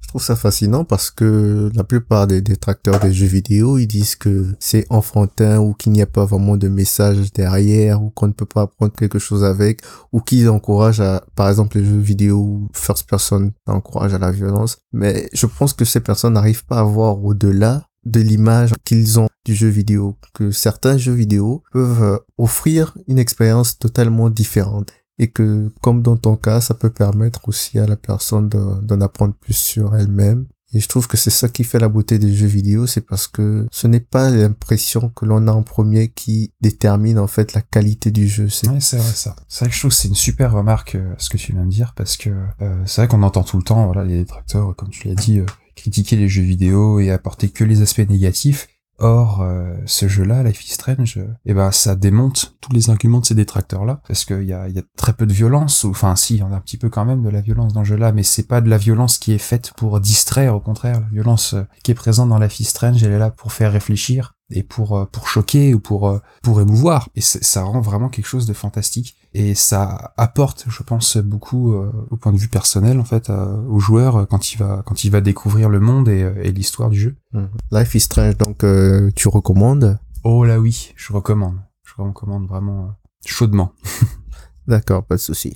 Je 0.07 0.11
trouve 0.13 0.23
ça 0.23 0.37
fascinant 0.37 0.85
parce 0.85 1.11
que 1.11 1.69
la 1.75 1.83
plupart 1.83 2.27
des 2.27 2.41
détracteurs 2.41 3.01
des 3.01 3.11
jeux 3.11 3.27
vidéo, 3.27 3.77
ils 3.77 3.87
disent 3.87 4.15
que 4.15 4.55
c'est 4.57 4.85
enfantin 4.89 5.59
ou 5.59 5.73
qu'il 5.73 5.91
n'y 5.91 6.01
a 6.01 6.05
pas 6.05 6.23
vraiment 6.23 6.55
de 6.55 6.69
message 6.69 7.33
derrière 7.33 8.01
ou 8.01 8.09
qu'on 8.11 8.27
ne 8.27 8.31
peut 8.31 8.45
pas 8.45 8.61
apprendre 8.61 8.93
quelque 8.93 9.19
chose 9.19 9.43
avec 9.43 9.81
ou 10.13 10.21
qu'ils 10.21 10.47
encouragent 10.47 11.01
à, 11.01 11.25
par 11.35 11.49
exemple, 11.49 11.77
les 11.77 11.83
jeux 11.83 11.97
vidéo 11.97 12.69
first 12.73 13.09
person 13.09 13.51
encouragent 13.65 14.13
à 14.13 14.17
la 14.17 14.31
violence. 14.31 14.77
Mais 14.93 15.27
je 15.33 15.45
pense 15.45 15.73
que 15.73 15.83
ces 15.83 15.99
personnes 15.99 16.35
n'arrivent 16.35 16.65
pas 16.65 16.79
à 16.79 16.83
voir 16.83 17.21
au-delà 17.21 17.85
de 18.05 18.21
l'image 18.21 18.71
qu'ils 18.85 19.19
ont 19.19 19.27
du 19.43 19.53
jeu 19.53 19.67
vidéo, 19.67 20.15
que 20.33 20.51
certains 20.51 20.95
jeux 20.95 21.11
vidéo 21.11 21.63
peuvent 21.73 22.03
euh, 22.03 22.17
offrir 22.37 22.97
une 23.09 23.19
expérience 23.19 23.77
totalement 23.77 24.29
différente 24.29 24.93
et 25.19 25.29
que, 25.29 25.71
comme 25.81 26.01
dans 26.01 26.17
ton 26.17 26.35
cas, 26.35 26.61
ça 26.61 26.73
peut 26.73 26.89
permettre 26.91 27.47
aussi 27.49 27.79
à 27.79 27.87
la 27.87 27.95
personne 27.95 28.49
de- 28.49 28.81
d'en 28.81 29.01
apprendre 29.01 29.33
plus 29.33 29.55
sur 29.55 29.95
elle-même. 29.95 30.45
Et 30.73 30.81
je 30.81 30.87
trouve 30.89 31.07
que 31.07 31.15
c'est 31.15 31.29
ça 31.29 31.47
qui 31.47 31.63
fait 31.63 31.79
la 31.79 31.87
beauté 31.87 32.19
des 32.19 32.33
jeux 32.33 32.45
vidéo, 32.45 32.87
c'est 32.87 32.99
parce 33.01 33.27
que 33.27 33.65
ce 33.71 33.87
n'est 33.87 34.01
pas 34.01 34.29
l'impression 34.29 35.07
que 35.15 35.23
l'on 35.25 35.47
a 35.47 35.51
en 35.53 35.63
premier 35.63 36.09
qui 36.09 36.51
détermine 36.59 37.19
en 37.19 37.27
fait 37.27 37.53
la 37.53 37.61
qualité 37.61 38.11
du 38.11 38.27
jeu. 38.27 38.49
C'est 38.49 38.67
vrai 38.67 38.79
ça. 38.81 39.35
C'est 39.47 39.59
vrai 39.61 39.69
que 39.69 39.75
je 39.75 39.79
trouve 39.79 39.93
c'est 39.93 40.09
une 40.09 40.15
super 40.15 40.51
remarque 40.51 40.95
euh, 40.95 41.13
ce 41.19 41.29
que 41.29 41.37
tu 41.37 41.53
viens 41.53 41.63
de 41.63 41.69
dire 41.69 41.93
parce 41.95 42.17
que 42.17 42.31
euh, 42.61 42.83
c'est 42.85 42.99
vrai 43.01 43.07
qu'on 43.07 43.23
entend 43.23 43.43
tout 43.43 43.55
le 43.55 43.63
temps 43.63 43.85
voilà 43.85 44.03
les 44.03 44.17
détracteurs 44.17 44.75
comme 44.75 44.89
tu 44.89 45.07
l'as 45.07 45.15
dit 45.15 45.39
euh, 45.39 45.45
critiquer 45.77 46.17
les 46.17 46.27
jeux 46.27 46.41
vidéo 46.43 46.99
et 46.99 47.11
apporter 47.11 47.47
que 47.49 47.63
les 47.63 47.81
aspects 47.81 48.07
négatifs. 48.09 48.67
Or 48.99 49.41
euh, 49.41 49.75
ce 49.85 50.07
jeu-là, 50.07 50.41
Life 50.41 50.65
is 50.65 50.73
Strange, 50.73 51.19
eh 51.45 51.53
ben 51.53 51.71
ça 51.71 51.95
démonte 51.95 52.55
tous 52.61 52.73
les 52.73 52.89
arguments 52.89 53.19
de 53.19 53.25
ces 53.25 53.35
détracteurs-là 53.35 54.01
parce 54.07 54.25
qu'il 54.25 54.43
y 54.43 54.53
a, 54.53 54.67
y 54.69 54.79
a 54.79 54.81
très 54.97 55.13
peu 55.13 55.27
de 55.27 55.33
violence 55.33 55.83
ou 55.83 55.91
enfin 55.91 56.15
si 56.15 56.35
il 56.35 56.39
y 56.39 56.43
en 56.43 56.51
a 56.51 56.55
un 56.55 56.61
petit 56.61 56.77
peu 56.77 56.89
quand 56.89 57.05
même 57.05 57.21
de 57.21 57.29
la 57.29 57.41
violence 57.41 57.73
dans 57.73 57.81
le 57.81 57.85
jeu-là, 57.85 58.11
mais 58.11 58.23
c'est 58.23 58.47
pas 58.47 58.59
de 58.59 58.69
la 58.69 58.77
violence 58.77 59.19
qui 59.19 59.33
est 59.33 59.37
faite 59.37 59.71
pour 59.77 59.99
distraire. 59.99 60.55
Au 60.55 60.59
contraire, 60.59 60.99
la 60.99 61.07
violence 61.09 61.53
euh, 61.53 61.63
qui 61.83 61.91
est 61.91 61.95
présente 61.95 62.29
dans 62.29 62.39
Life 62.39 62.59
is 62.59 62.65
Strange, 62.65 63.03
elle 63.03 63.11
est 63.11 63.19
là 63.19 63.29
pour 63.29 63.53
faire 63.53 63.71
réfléchir 63.71 64.33
et 64.49 64.63
pour 64.63 64.97
euh, 64.97 65.05
pour 65.05 65.27
choquer 65.27 65.73
ou 65.73 65.79
pour 65.79 66.07
euh, 66.07 66.19
pour 66.41 66.61
émouvoir 66.61 67.09
et 67.15 67.21
ça 67.21 67.63
rend 67.63 67.81
vraiment 67.81 68.07
quelque 68.09 68.27
chose 68.27 68.45
de 68.45 68.53
fantastique 68.53 69.15
et 69.33 69.55
ça 69.55 70.13
apporte 70.15 70.65
je 70.69 70.83
pense 70.83 71.17
beaucoup 71.17 71.73
euh, 71.73 71.91
au 72.11 72.15
point 72.15 72.31
de 72.31 72.37
vue 72.37 72.47
personnel 72.47 72.99
en 72.99 73.03
fait 73.03 73.29
au 73.29 73.79
joueur 73.79 74.25
quand 74.29 74.53
il 74.53 74.57
va 74.57 74.83
quand 74.85 75.03
il 75.03 75.11
va 75.11 75.19
découvrir 75.21 75.67
le 75.69 75.79
monde 75.81 76.07
et, 76.07 76.31
et 76.43 76.51
l'histoire 76.51 76.89
du 76.89 76.99
jeu 76.99 77.15
Mhm. 77.33 77.49
Life 77.71 77.93
is 77.95 77.99
Strange, 77.99 78.37
donc 78.37 78.63
euh, 78.63 79.11
tu 79.15 79.27
recommandes? 79.27 79.99
Oh 80.23 80.45
là 80.45 80.59
oui 80.59 80.93
je 80.95 81.11
recommande 81.11 81.57
je 81.83 82.01
recommande 82.01 82.47
vraiment 82.47 82.93
chaudement 83.25 83.73
D'accord, 84.67 85.03
pas 85.05 85.15
de 85.15 85.21
souci. 85.21 85.55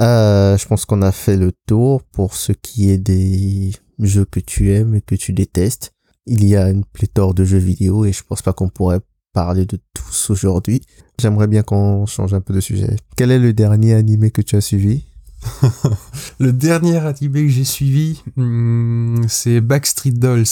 Euh, 0.00 0.56
je 0.58 0.66
pense 0.66 0.84
qu'on 0.84 1.00
a 1.02 1.12
fait 1.12 1.36
le 1.36 1.52
tour 1.66 2.02
pour 2.02 2.34
ce 2.34 2.52
qui 2.52 2.90
est 2.90 2.98
des 2.98 3.72
jeux 3.98 4.24
que 4.26 4.40
tu 4.40 4.72
aimes 4.74 4.94
et 4.94 5.00
que 5.00 5.14
tu 5.14 5.32
détestes. 5.32 5.94
Il 6.26 6.44
y 6.44 6.56
a 6.56 6.70
une 6.70 6.84
pléthore 6.84 7.34
de 7.34 7.44
jeux 7.44 7.58
vidéo 7.58 8.04
et 8.04 8.12
je 8.12 8.22
pense 8.22 8.42
pas 8.42 8.52
qu'on 8.52 8.68
pourrait 8.68 9.00
parler 9.32 9.66
de 9.66 9.78
tous 9.94 10.30
aujourd'hui. 10.30 10.82
J'aimerais 11.20 11.48
bien 11.48 11.62
qu'on 11.62 12.06
change 12.06 12.34
un 12.34 12.40
peu 12.40 12.54
de 12.54 12.60
sujet. 12.60 12.96
Quel 13.16 13.30
est 13.30 13.38
le 13.38 13.52
dernier 13.52 13.94
animé 13.94 14.30
que 14.30 14.42
tu 14.42 14.56
as 14.56 14.60
suivi? 14.60 15.04
Le 16.38 16.52
dernier 16.52 16.98
animé 16.98 17.42
que 17.42 17.48
j'ai 17.48 17.64
suivi 17.64 18.22
hmm, 18.36 19.24
c'est 19.26 19.60
Backstreet 19.60 20.12
Dolls 20.12 20.44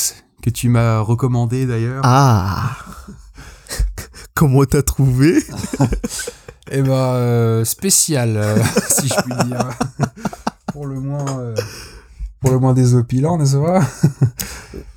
que 0.42 0.50
tu 0.50 0.68
m'as 0.68 0.98
recommandé 0.98 1.64
d'ailleurs 1.64 2.00
Ah 2.04 2.76
Comment 4.34 4.64
t'as 4.64 4.82
trouvé? 4.82 5.44
Eh 6.72 6.82
ben, 6.82 6.92
euh, 6.92 7.64
spécial, 7.64 8.36
euh, 8.36 8.56
si 8.90 9.08
je 9.08 9.14
puis 9.22 9.48
dire. 9.48 9.70
pour 10.72 10.86
le 10.86 11.00
moins, 11.00 11.40
euh, 11.40 11.54
pour 12.40 12.50
le 12.50 12.58
moins 12.58 12.74
désopilant, 12.74 13.38
n'est-ce 13.38 13.56
pas? 13.56 13.86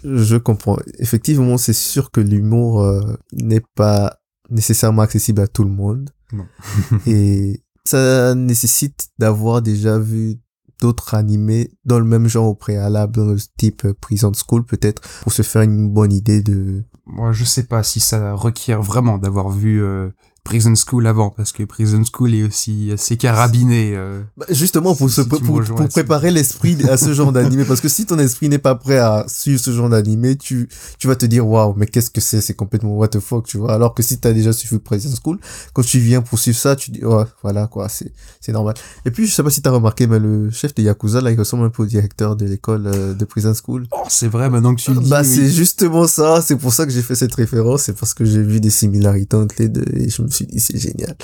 Je 0.03 0.37
comprends. 0.37 0.77
Effectivement, 0.99 1.57
c'est 1.57 1.73
sûr 1.73 2.11
que 2.11 2.21
l'humour 2.21 2.81
euh, 2.81 3.01
n'est 3.33 3.63
pas 3.75 4.19
nécessairement 4.49 5.01
accessible 5.01 5.41
à 5.41 5.47
tout 5.47 5.63
le 5.63 5.69
monde. 5.69 6.09
Non. 6.31 6.45
et 7.07 7.63
ça 7.85 8.33
nécessite 8.35 9.09
d'avoir 9.19 9.61
déjà 9.61 9.99
vu 9.99 10.39
d'autres 10.79 11.13
animés 11.13 11.71
dans 11.85 11.99
le 11.99 12.05
même 12.05 12.27
genre 12.27 12.47
au 12.47 12.55
préalable, 12.55 13.15
dans 13.15 13.25
le 13.25 13.37
type 13.57 13.87
Prison 14.01 14.31
School 14.33 14.65
peut-être, 14.65 15.01
pour 15.21 15.31
se 15.31 15.41
faire 15.41 15.61
une 15.61 15.89
bonne 15.89 16.11
idée 16.11 16.41
de... 16.41 16.83
Moi, 17.05 17.31
je 17.31 17.43
sais 17.43 17.63
pas 17.63 17.83
si 17.83 17.99
ça 17.99 18.33
requiert 18.33 18.81
vraiment 18.81 19.17
d'avoir 19.17 19.49
vu 19.49 19.83
euh, 19.83 20.09
Prison 20.43 20.73
School 20.75 21.07
avant, 21.07 21.29
parce 21.29 21.53
que 21.53 21.63
Prison 21.63 22.03
School 22.03 22.33
est 22.35 22.43
aussi 22.43 22.91
assez 22.93 23.15
carabiné. 23.15 23.93
euh. 23.95 24.21
Bah, 24.37 24.45
justement, 24.49 24.93
pour, 24.93 25.09
Si- 25.09 25.15
se, 25.15 25.21
pour, 25.21 25.41
pour 25.41 25.87
préparer 25.87 26.31
l'esprit 26.31 26.77
à 26.89 26.97
ce 26.97 27.13
genre 27.13 27.31
d'animé, 27.31 27.63
parce 27.65 27.79
que 27.79 27.87
si 27.87 28.05
ton 28.05 28.19
esprit 28.19 28.49
n'est 28.49 28.57
pas 28.57 28.75
prêt 28.75 28.97
à 28.97 29.23
suivre 29.29 29.59
ce 29.61 29.71
genre 29.71 29.87
d'animé, 29.89 30.35
tu, 30.35 30.67
tu 30.99 31.07
vas 31.07 31.15
te 31.15 31.25
dire, 31.25 31.47
waouh, 31.47 31.73
mais 31.77 31.85
qu'est-ce 31.85 32.09
que 32.09 32.19
c'est, 32.19 32.41
c'est 32.41 32.53
complètement 32.55 32.95
what 32.97 33.07
the 33.07 33.19
fuck, 33.21 33.45
tu 33.47 33.57
vois. 33.57 33.73
Alors 33.73 33.93
que 33.93 34.03
si 34.03 34.17
t'as 34.19 34.33
déjà 34.33 34.51
suivi 34.51 34.79
Prison 34.79 35.09
School, 35.23 35.39
quand 35.71 35.81
tu 35.83 35.99
viens 35.99 36.21
pour 36.21 36.37
suivre 36.37 36.57
ça, 36.57 36.75
tu 36.75 36.91
dis, 36.91 37.05
ouais, 37.05 37.23
voilà, 37.41 37.67
quoi, 37.67 37.87
c'est, 37.87 38.11
c'est 38.41 38.51
normal. 38.51 38.75
Et 39.05 39.11
puis, 39.11 39.25
je 39.27 39.33
sais 39.33 39.43
pas 39.43 39.49
si 39.49 39.61
t'as 39.61 39.71
remarqué, 39.71 40.07
mais 40.07 40.19
le 40.19 40.51
chef 40.51 40.75
de 40.75 40.83
Yakuza, 40.83 41.21
là, 41.21 41.31
il 41.31 41.39
ressemble 41.39 41.63
un 41.63 41.69
peu 41.69 41.83
au 41.83 41.85
directeur 41.85 42.35
de 42.35 42.45
l'école 42.45 42.87
euh, 42.87 43.13
de 43.13 43.23
Prison 43.25 43.53
School. 43.53 43.87
Oh, 43.91 44.03
c'est 44.09 44.27
vrai, 44.27 44.49
maintenant 44.49 44.75
que 44.75 44.81
tu 44.81 44.93
le 44.93 44.99
dis. 44.99 45.09
bah, 45.09 45.21
oui. 45.23 45.27
c'est 45.27 45.49
justement 45.49 46.05
ça, 46.05 46.41
c'est 46.41 46.57
pour 46.57 46.73
ça 46.73 46.85
que 46.85 46.91
j'ai 46.91 47.01
fait 47.01 47.15
cette 47.15 47.33
référence, 47.33 47.83
c'est 47.83 47.97
parce 47.97 48.13
que 48.13 48.25
j'ai 48.25 48.43
vu 48.43 48.59
des 48.59 48.69
similarités 48.69 49.37
entre 49.37 49.55
les 49.59 49.69
deux, 49.69 49.85
et 49.95 50.09
je 50.09 50.21
me 50.21 50.32
suis 50.33 50.45
dit, 50.45 50.59
c'est 50.59 50.77
génial. 50.77 51.15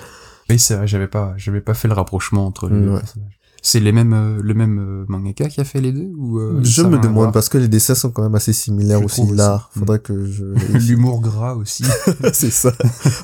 Oui, 0.49 0.57
c'est 0.57 0.75
vrai, 0.75 0.87
j'avais 0.87 1.07
pas, 1.07 1.33
j'avais 1.37 1.61
pas 1.61 1.73
fait 1.73 1.87
le 1.87 1.93
rapprochement 1.93 2.45
entre 2.45 2.69
les 2.69 2.79
deux 2.79 2.97
personnages. 2.97 3.39
C'est 3.61 3.79
les 3.79 3.91
mêmes, 3.91 4.13
euh, 4.13 4.41
le 4.41 4.53
même 4.53 4.79
euh, 4.79 5.05
mangaka 5.09 5.49
qui 5.49 5.59
a 5.59 5.63
fait 5.63 5.81
les 5.81 5.91
deux 5.91 6.11
ou 6.17 6.39
euh, 6.39 6.59
je 6.63 6.81
me 6.81 6.97
demande, 6.97 7.33
parce 7.33 7.49
que 7.49 7.57
les 7.57 7.67
dessins 7.67 7.95
sont 7.95 8.11
quand 8.11 8.23
même 8.23 8.35
assez 8.35 8.53
similaires 8.53 8.99
Je 8.99 9.05
aussi, 9.05 9.27
là. 9.33 9.69
Mm. 9.75 9.79
Faudrait 9.79 9.99
que 9.99 10.25
je... 10.25 10.45
L'humour 10.87 11.19
gras 11.19 11.55
aussi. 11.55 11.83
c'est 12.33 12.51
ça. 12.51 12.71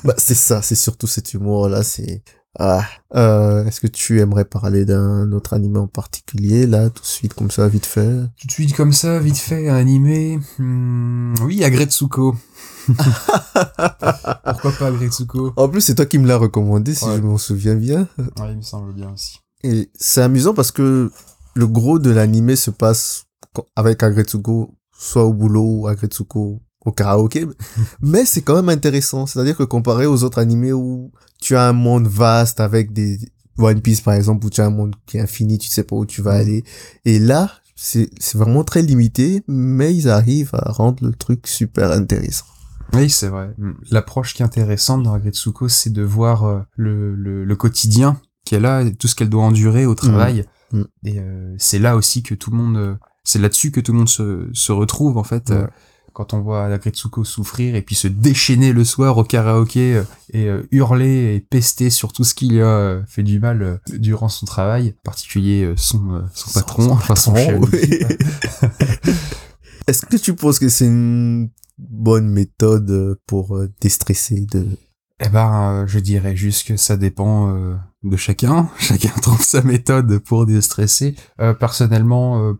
bah, 0.04 0.14
c'est 0.18 0.34
ça, 0.34 0.62
c'est 0.62 0.74
surtout 0.74 1.06
cet 1.06 1.34
humour-là, 1.34 1.82
c'est... 1.82 2.22
Ah. 2.58 2.86
Est-ce 3.14 3.80
que 3.80 3.86
tu 3.86 4.20
aimerais 4.20 4.46
parler 4.46 4.86
d'un 4.86 5.30
autre 5.32 5.52
anime 5.52 5.76
en 5.76 5.88
particulier, 5.88 6.66
là, 6.66 6.88
tout 6.88 7.02
de 7.02 7.06
suite, 7.06 7.34
comme 7.34 7.50
ça, 7.50 7.68
vite 7.68 7.84
fait? 7.84 8.22
Tout 8.40 8.46
de 8.46 8.52
suite 8.52 8.74
comme 8.74 8.94
ça, 8.94 9.18
vite 9.18 9.36
fait, 9.36 9.68
un 9.68 9.74
animé. 9.74 10.38
Hmm, 10.58 11.34
oui, 11.42 11.64
Agretsuko. 11.64 12.34
Pourquoi 14.44 14.72
pas 14.78 14.86
Agretsuko 14.86 15.52
En 15.56 15.68
plus, 15.68 15.80
c'est 15.80 15.94
toi 15.94 16.06
qui 16.06 16.18
me 16.18 16.26
l'as 16.26 16.36
recommandé, 16.36 16.94
si 16.94 17.04
Ouais. 17.04 17.16
je 17.16 17.22
m'en 17.22 17.38
souviens 17.38 17.74
bien. 17.74 18.08
Ouais, 18.18 18.50
il 18.52 18.56
me 18.56 18.62
semble 18.62 18.92
bien 18.94 19.12
aussi. 19.12 19.38
Et 19.64 19.90
c'est 19.94 20.22
amusant 20.22 20.54
parce 20.54 20.70
que 20.70 21.10
le 21.54 21.66
gros 21.66 21.98
de 21.98 22.10
l'anime 22.10 22.54
se 22.56 22.70
passe 22.70 23.24
avec 23.74 24.02
Agretsuko, 24.02 24.74
soit 24.96 25.24
au 25.24 25.32
boulot 25.32 25.80
ou 25.80 25.88
Agretsuko 25.88 26.60
au 26.84 26.92
karaoké. 26.92 27.46
Mais 28.00 28.24
c'est 28.24 28.42
quand 28.42 28.54
même 28.54 28.68
intéressant. 28.68 29.26
C'est-à-dire 29.26 29.56
que 29.56 29.64
comparé 29.64 30.06
aux 30.06 30.22
autres 30.22 30.38
animés 30.38 30.72
où 30.72 31.10
tu 31.40 31.56
as 31.56 31.68
un 31.68 31.72
monde 31.72 32.06
vaste 32.06 32.60
avec 32.60 32.92
des 32.92 33.18
One 33.58 33.80
Piece 33.80 34.02
par 34.02 34.14
exemple, 34.14 34.46
où 34.46 34.50
tu 34.50 34.60
as 34.60 34.66
un 34.66 34.70
monde 34.70 34.94
qui 35.06 35.16
est 35.16 35.20
infini, 35.20 35.58
tu 35.58 35.68
sais 35.68 35.82
pas 35.84 35.96
où 35.96 36.06
tu 36.06 36.22
vas 36.22 36.34
Mhm. 36.34 36.40
aller. 36.40 36.64
Et 37.04 37.18
là, 37.18 37.50
c'est 37.74 38.08
vraiment 38.34 38.64
très 38.64 38.82
limité, 38.82 39.42
mais 39.48 39.94
ils 39.94 40.08
arrivent 40.08 40.54
à 40.54 40.70
rendre 40.72 41.04
le 41.04 41.12
truc 41.12 41.46
super 41.46 41.90
intéressant. 41.90 42.44
Oui, 42.92 43.10
c'est 43.10 43.28
vrai. 43.28 43.50
Hmm. 43.58 43.72
L'approche 43.90 44.34
qui 44.34 44.42
est 44.42 44.44
intéressante 44.44 45.02
dans 45.02 45.14
Agretsuko, 45.14 45.68
c'est 45.68 45.92
de 45.92 46.02
voir 46.02 46.44
euh, 46.44 46.60
le, 46.76 47.14
le, 47.14 47.44
le 47.44 47.56
quotidien 47.56 48.20
qu'elle 48.44 48.64
a, 48.64 48.82
et 48.82 48.94
tout 48.94 49.08
ce 49.08 49.14
qu'elle 49.14 49.28
doit 49.28 49.42
endurer 49.42 49.86
au 49.86 49.94
travail. 49.94 50.44
Mm. 50.72 50.82
Et 51.04 51.18
euh, 51.18 51.54
c'est 51.58 51.78
là 51.78 51.96
aussi 51.96 52.22
que 52.22 52.34
tout 52.34 52.50
le 52.50 52.56
monde... 52.56 52.76
euh, 52.76 52.94
c'est 53.24 53.40
là-dessus 53.40 53.72
que 53.72 53.80
tout 53.80 53.92
le 53.92 53.98
monde 53.98 54.08
se, 54.08 54.48
se 54.52 54.72
retrouve, 54.72 55.18
en 55.18 55.24
fait. 55.24 55.50
Ouais. 55.50 55.56
Euh, 55.56 55.66
quand 56.12 56.32
on 56.32 56.40
voit 56.40 56.64
Agretsuko 56.64 57.24
souffrir 57.24 57.74
et 57.74 57.82
puis 57.82 57.94
se 57.94 58.08
déchaîner 58.08 58.72
le 58.72 58.84
soir 58.84 59.18
au 59.18 59.24
karaoké 59.24 60.02
et 60.32 60.48
euh, 60.48 60.62
hurler 60.70 61.34
et 61.34 61.40
pester 61.40 61.90
sur 61.90 62.14
tout 62.14 62.24
ce 62.24 62.34
qui 62.34 62.48
lui 62.48 62.62
a 62.62 63.02
fait 63.06 63.22
du 63.22 63.38
mal 63.38 63.80
durant 63.92 64.30
son 64.30 64.46
travail, 64.46 64.94
en 65.00 65.02
particulier 65.04 65.74
son, 65.76 66.22
son 66.32 66.58
patron, 66.58 66.90
enfin 66.92 67.16
son 67.16 67.34
chef. 67.34 67.60
Est-ce 69.86 70.06
que 70.06 70.16
tu 70.16 70.34
penses 70.34 70.58
que 70.58 70.70
c'est 70.70 70.86
une 70.86 71.50
bonne 71.78 72.28
méthode 72.28 73.18
pour 73.26 73.60
déstresser 73.80 74.46
de 74.46 74.66
eh 75.18 75.30
ben, 75.30 75.86
je 75.86 75.98
dirais 75.98 76.36
juste 76.36 76.66
que 76.68 76.76
ça 76.76 76.98
dépend 76.98 77.78
de 78.02 78.16
chacun. 78.18 78.68
Chacun 78.78 79.08
trouve 79.22 79.40
sa 79.40 79.62
méthode 79.62 80.18
pour 80.18 80.44
déstresser. 80.44 81.14
personnellement, 81.58 82.54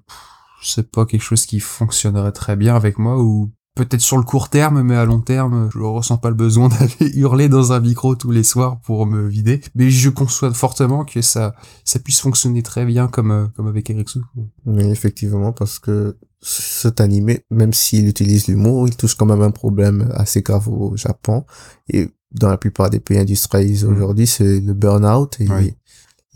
c'est 0.63 0.91
pas 0.91 1.05
quelque 1.05 1.23
chose 1.23 1.45
qui 1.45 1.61
fonctionnerait 1.61 2.33
très 2.33 2.57
bien 2.57 2.75
avec 2.75 2.99
moi 2.99 3.23
ou 3.23 3.53
peut-être 3.77 4.01
sur 4.01 4.17
le 4.17 4.25
court 4.25 4.49
terme, 4.49 4.83
mais 4.83 4.97
à 4.97 5.05
long 5.05 5.21
terme, 5.21 5.69
je 5.73 5.79
ressens 5.79 6.17
pas 6.17 6.31
le 6.31 6.35
besoin 6.35 6.69
d'aller 7.01 7.13
hurler 7.15 7.49
dans 7.49 7.73
un 7.73 7.79
micro 7.79 8.17
tous 8.17 8.33
les 8.33 8.43
soirs 8.43 8.81
pour 8.81 9.07
me 9.07 9.29
vider. 9.29 9.61
Mais 9.77 9.91
je 9.91 10.11
conçois 10.11 10.53
fortement 10.53 11.05
que 11.05 11.23
ça, 11.23 11.55
ça 11.85 12.01
puisse 12.01 12.21
fonctionner 12.21 12.63
très 12.63 12.85
bien 12.85 13.07
comme, 13.07 13.31
euh, 13.31 13.47
comme 13.55 13.69
avec 13.69 13.89
Ericsson. 13.91 14.23
Oui, 14.65 14.85
effectivement, 14.91 15.53
parce 15.53 15.79
que 15.79 16.17
cet 16.47 17.01
animé, 17.01 17.45
même 17.51 17.73
s'il 17.73 18.07
utilise 18.07 18.47
l'humour, 18.47 18.87
il 18.87 18.97
touche 18.97 19.17
quand 19.17 19.27
même 19.27 19.43
un 19.43 19.51
problème 19.51 20.09
assez 20.15 20.43
grave 20.43 20.69
au 20.69 20.97
Japon. 20.97 21.45
Et 21.89 22.09
dans 22.31 22.49
la 22.49 22.57
plupart 22.57 22.89
des 22.89 23.01
pays 23.01 23.19
industrialisés 23.19 23.87
mm. 23.87 23.93
aujourd'hui, 23.93 24.27
c'est 24.27 24.61
le 24.61 24.73
burn-out 24.73 25.41
et 25.41 25.49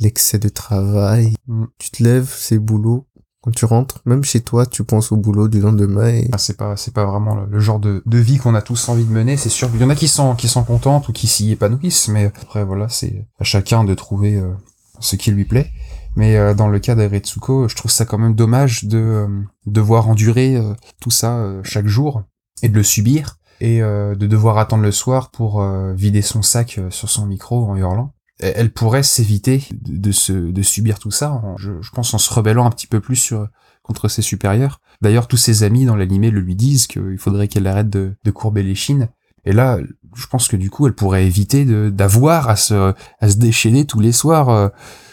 l'excès 0.01 0.39
de 0.39 0.49
travail. 0.49 1.35
Mm. 1.47 1.65
Tu 1.79 1.91
te 1.91 2.03
lèves, 2.03 2.35
c'est 2.37 2.59
boulot, 2.59 3.07
quand 3.43 3.53
tu 3.53 3.65
rentres, 3.65 4.03
même 4.05 4.25
chez 4.25 4.41
toi, 4.41 4.67
tu 4.67 4.85
penses 4.85 5.13
au 5.13 5.17
boulot 5.17 5.49
du 5.49 5.61
lendemain. 5.61 6.09
Et... 6.09 6.29
Ah, 6.33 6.39
c'est 6.39 6.57
pas, 6.57 6.77
c'est 6.77 6.93
pas 6.93 7.07
vraiment 7.07 7.47
le, 7.49 7.61
genre 7.61 7.79
de, 7.79 8.03
de 8.05 8.19
vie 8.19 8.39
qu'on 8.39 8.55
a 8.55 8.63
tous 8.63 8.89
envie 8.89 9.05
de 9.05 9.13
mener. 9.13 9.37
C'est 9.37 9.49
sûr 9.49 9.71
qu'il 9.71 9.81
y 9.81 9.85
en 9.85 9.91
a 9.91 9.95
qui 9.95 10.09
sont, 10.09 10.35
qui 10.35 10.49
sont 10.49 10.65
contentes 10.65 11.09
ou 11.09 11.13
qui 11.13 11.27
s'y 11.27 11.53
épanouissent, 11.53 12.09
mais 12.09 12.27
après 12.27 12.65
voilà, 12.65 12.89
c'est 12.89 13.27
à 13.39 13.45
chacun 13.45 13.85
de 13.85 13.95
trouver 13.95 14.35
euh, 14.37 14.51
ce 14.99 15.17
qui 15.17 15.31
lui 15.31 15.45
plaît. 15.45 15.71
Mais 16.17 16.37
euh, 16.37 16.55
dans 16.55 16.69
le 16.69 16.79
cas 16.79 16.95
d'Aretsuko, 16.95 17.69
je 17.69 17.77
trouve 17.77 17.91
ça 17.91 18.05
quand 18.05 18.19
même 18.19 18.35
dommage 18.35 18.85
de 18.85 18.99
euh, 18.99 19.29
devoir 19.67 20.09
endurer 20.09 20.61
tout 21.01 21.11
ça 21.11 21.61
chaque 21.63 21.87
jour 21.87 22.23
et 22.63 22.69
de 22.69 22.75
le 22.75 22.83
subir 22.83 23.37
et 23.61 23.81
de 23.81 24.27
devoir 24.27 24.57
attendre 24.57 24.83
le 24.83 24.91
soir 24.91 25.31
pour 25.31 25.63
vider 25.95 26.23
son 26.23 26.41
sac 26.41 26.81
sur 26.89 27.11
son 27.11 27.27
micro 27.27 27.67
en 27.67 27.77
hurlant 27.77 28.15
elle 28.41 28.73
pourrait 28.73 29.03
s'éviter 29.03 29.65
de, 29.73 30.13
se, 30.13 30.33
de 30.33 30.63
subir 30.63 30.99
tout 30.99 31.11
ça, 31.11 31.43
je, 31.59 31.73
pense 31.93 32.15
en 32.15 32.19
se 32.19 32.33
rebellant 32.33 32.67
un 32.67 32.71
petit 32.71 32.87
peu 32.87 33.01
plus 33.01 33.17
sur, 33.17 33.49
contre 33.83 34.09
ses 34.09 34.23
supérieurs. 34.23 34.81
D'ailleurs, 35.03 35.29
tous 35.29 35.37
ses 35.37 35.63
amis 35.63 35.85
dans 35.85 35.97
l'animé 35.97 36.31
le 36.31 36.41
lui 36.41 36.57
disent 36.57 36.87
qu'il 36.87 37.19
faudrait 37.19 37.49
qu'elle 37.49 37.67
arrête 37.67 37.91
de, 37.91 38.17
de 38.25 38.31
courber 38.31 38.63
les 38.63 38.75
chines. 38.75 39.09
Et 39.45 39.53
là, 39.53 39.79
je 40.15 40.27
pense 40.27 40.49
que 40.49 40.57
du 40.57 40.71
coup, 40.71 40.87
elle 40.87 40.95
pourrait 40.95 41.27
éviter 41.27 41.65
d'avoir 41.91 42.49
à 42.49 42.57
se, 42.57 42.95
à 43.21 43.29
se 43.29 43.37
déchaîner 43.37 43.87
tous 43.87 44.01
les 44.01 44.13
soirs. 44.13 44.71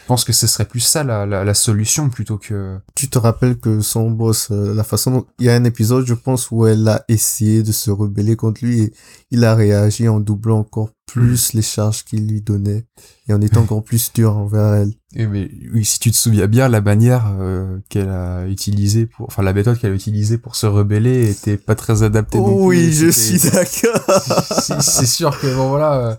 Je 0.07 0.13
pense 0.13 0.23
que 0.23 0.31
ce 0.31 0.47
serait 0.47 0.63
plus 0.63 0.79
ça 0.79 1.03
la, 1.03 1.25
la, 1.25 1.53
solution 1.53 2.07
plutôt 2.07 2.37
que... 2.37 2.77
Tu 2.95 3.09
te 3.09 3.19
rappelles 3.19 3.57
que 3.57 3.81
son 3.81 4.09
boss, 4.09 4.47
euh, 4.51 4.73
la 4.73 4.85
façon 4.85 5.11
dont... 5.11 5.25
Il 5.37 5.47
y 5.47 5.49
a 5.49 5.53
un 5.53 5.65
épisode, 5.65 6.07
je 6.07 6.13
pense, 6.13 6.49
où 6.49 6.65
elle 6.65 6.87
a 6.87 7.03
essayé 7.09 7.61
de 7.61 7.73
se 7.73 7.91
rebeller 7.91 8.37
contre 8.37 8.63
lui 8.63 8.83
et 8.83 8.93
il 9.31 9.43
a 9.43 9.53
réagi 9.53 10.07
en 10.07 10.21
doublant 10.21 10.59
encore 10.59 10.91
plus 11.07 11.51
les 11.51 11.61
charges 11.61 12.05
qu'il 12.05 12.25
lui 12.25 12.39
donnait 12.39 12.85
et 13.27 13.33
en 13.33 13.41
étant 13.41 13.63
encore 13.63 13.83
plus 13.83 14.13
dur 14.13 14.37
envers 14.37 14.75
elle. 14.75 14.93
Et 15.13 15.27
mais 15.27 15.51
oui, 15.73 15.83
si 15.83 15.99
tu 15.99 16.11
te 16.11 16.15
souviens 16.15 16.47
bien, 16.47 16.69
la 16.69 16.79
manière 16.79 17.35
euh, 17.41 17.77
qu'elle 17.89 18.07
a 18.07 18.47
utilisée 18.47 19.07
pour, 19.07 19.27
enfin 19.27 19.43
la 19.43 19.51
méthode 19.51 19.77
qu'elle 19.77 19.91
a 19.91 19.95
utilisée 19.95 20.37
pour 20.37 20.55
se 20.55 20.67
rebeller 20.67 21.29
était 21.29 21.57
pas 21.57 21.75
très 21.75 22.03
adaptée. 22.03 22.37
oui, 22.39 22.93
je 22.93 23.09
suis 23.09 23.39
d'accord. 23.49 24.21
C'est 24.81 25.05
sûr 25.05 25.37
que 25.37 25.53
bon 25.53 25.67
voilà, 25.67 25.93
euh, 25.95 26.15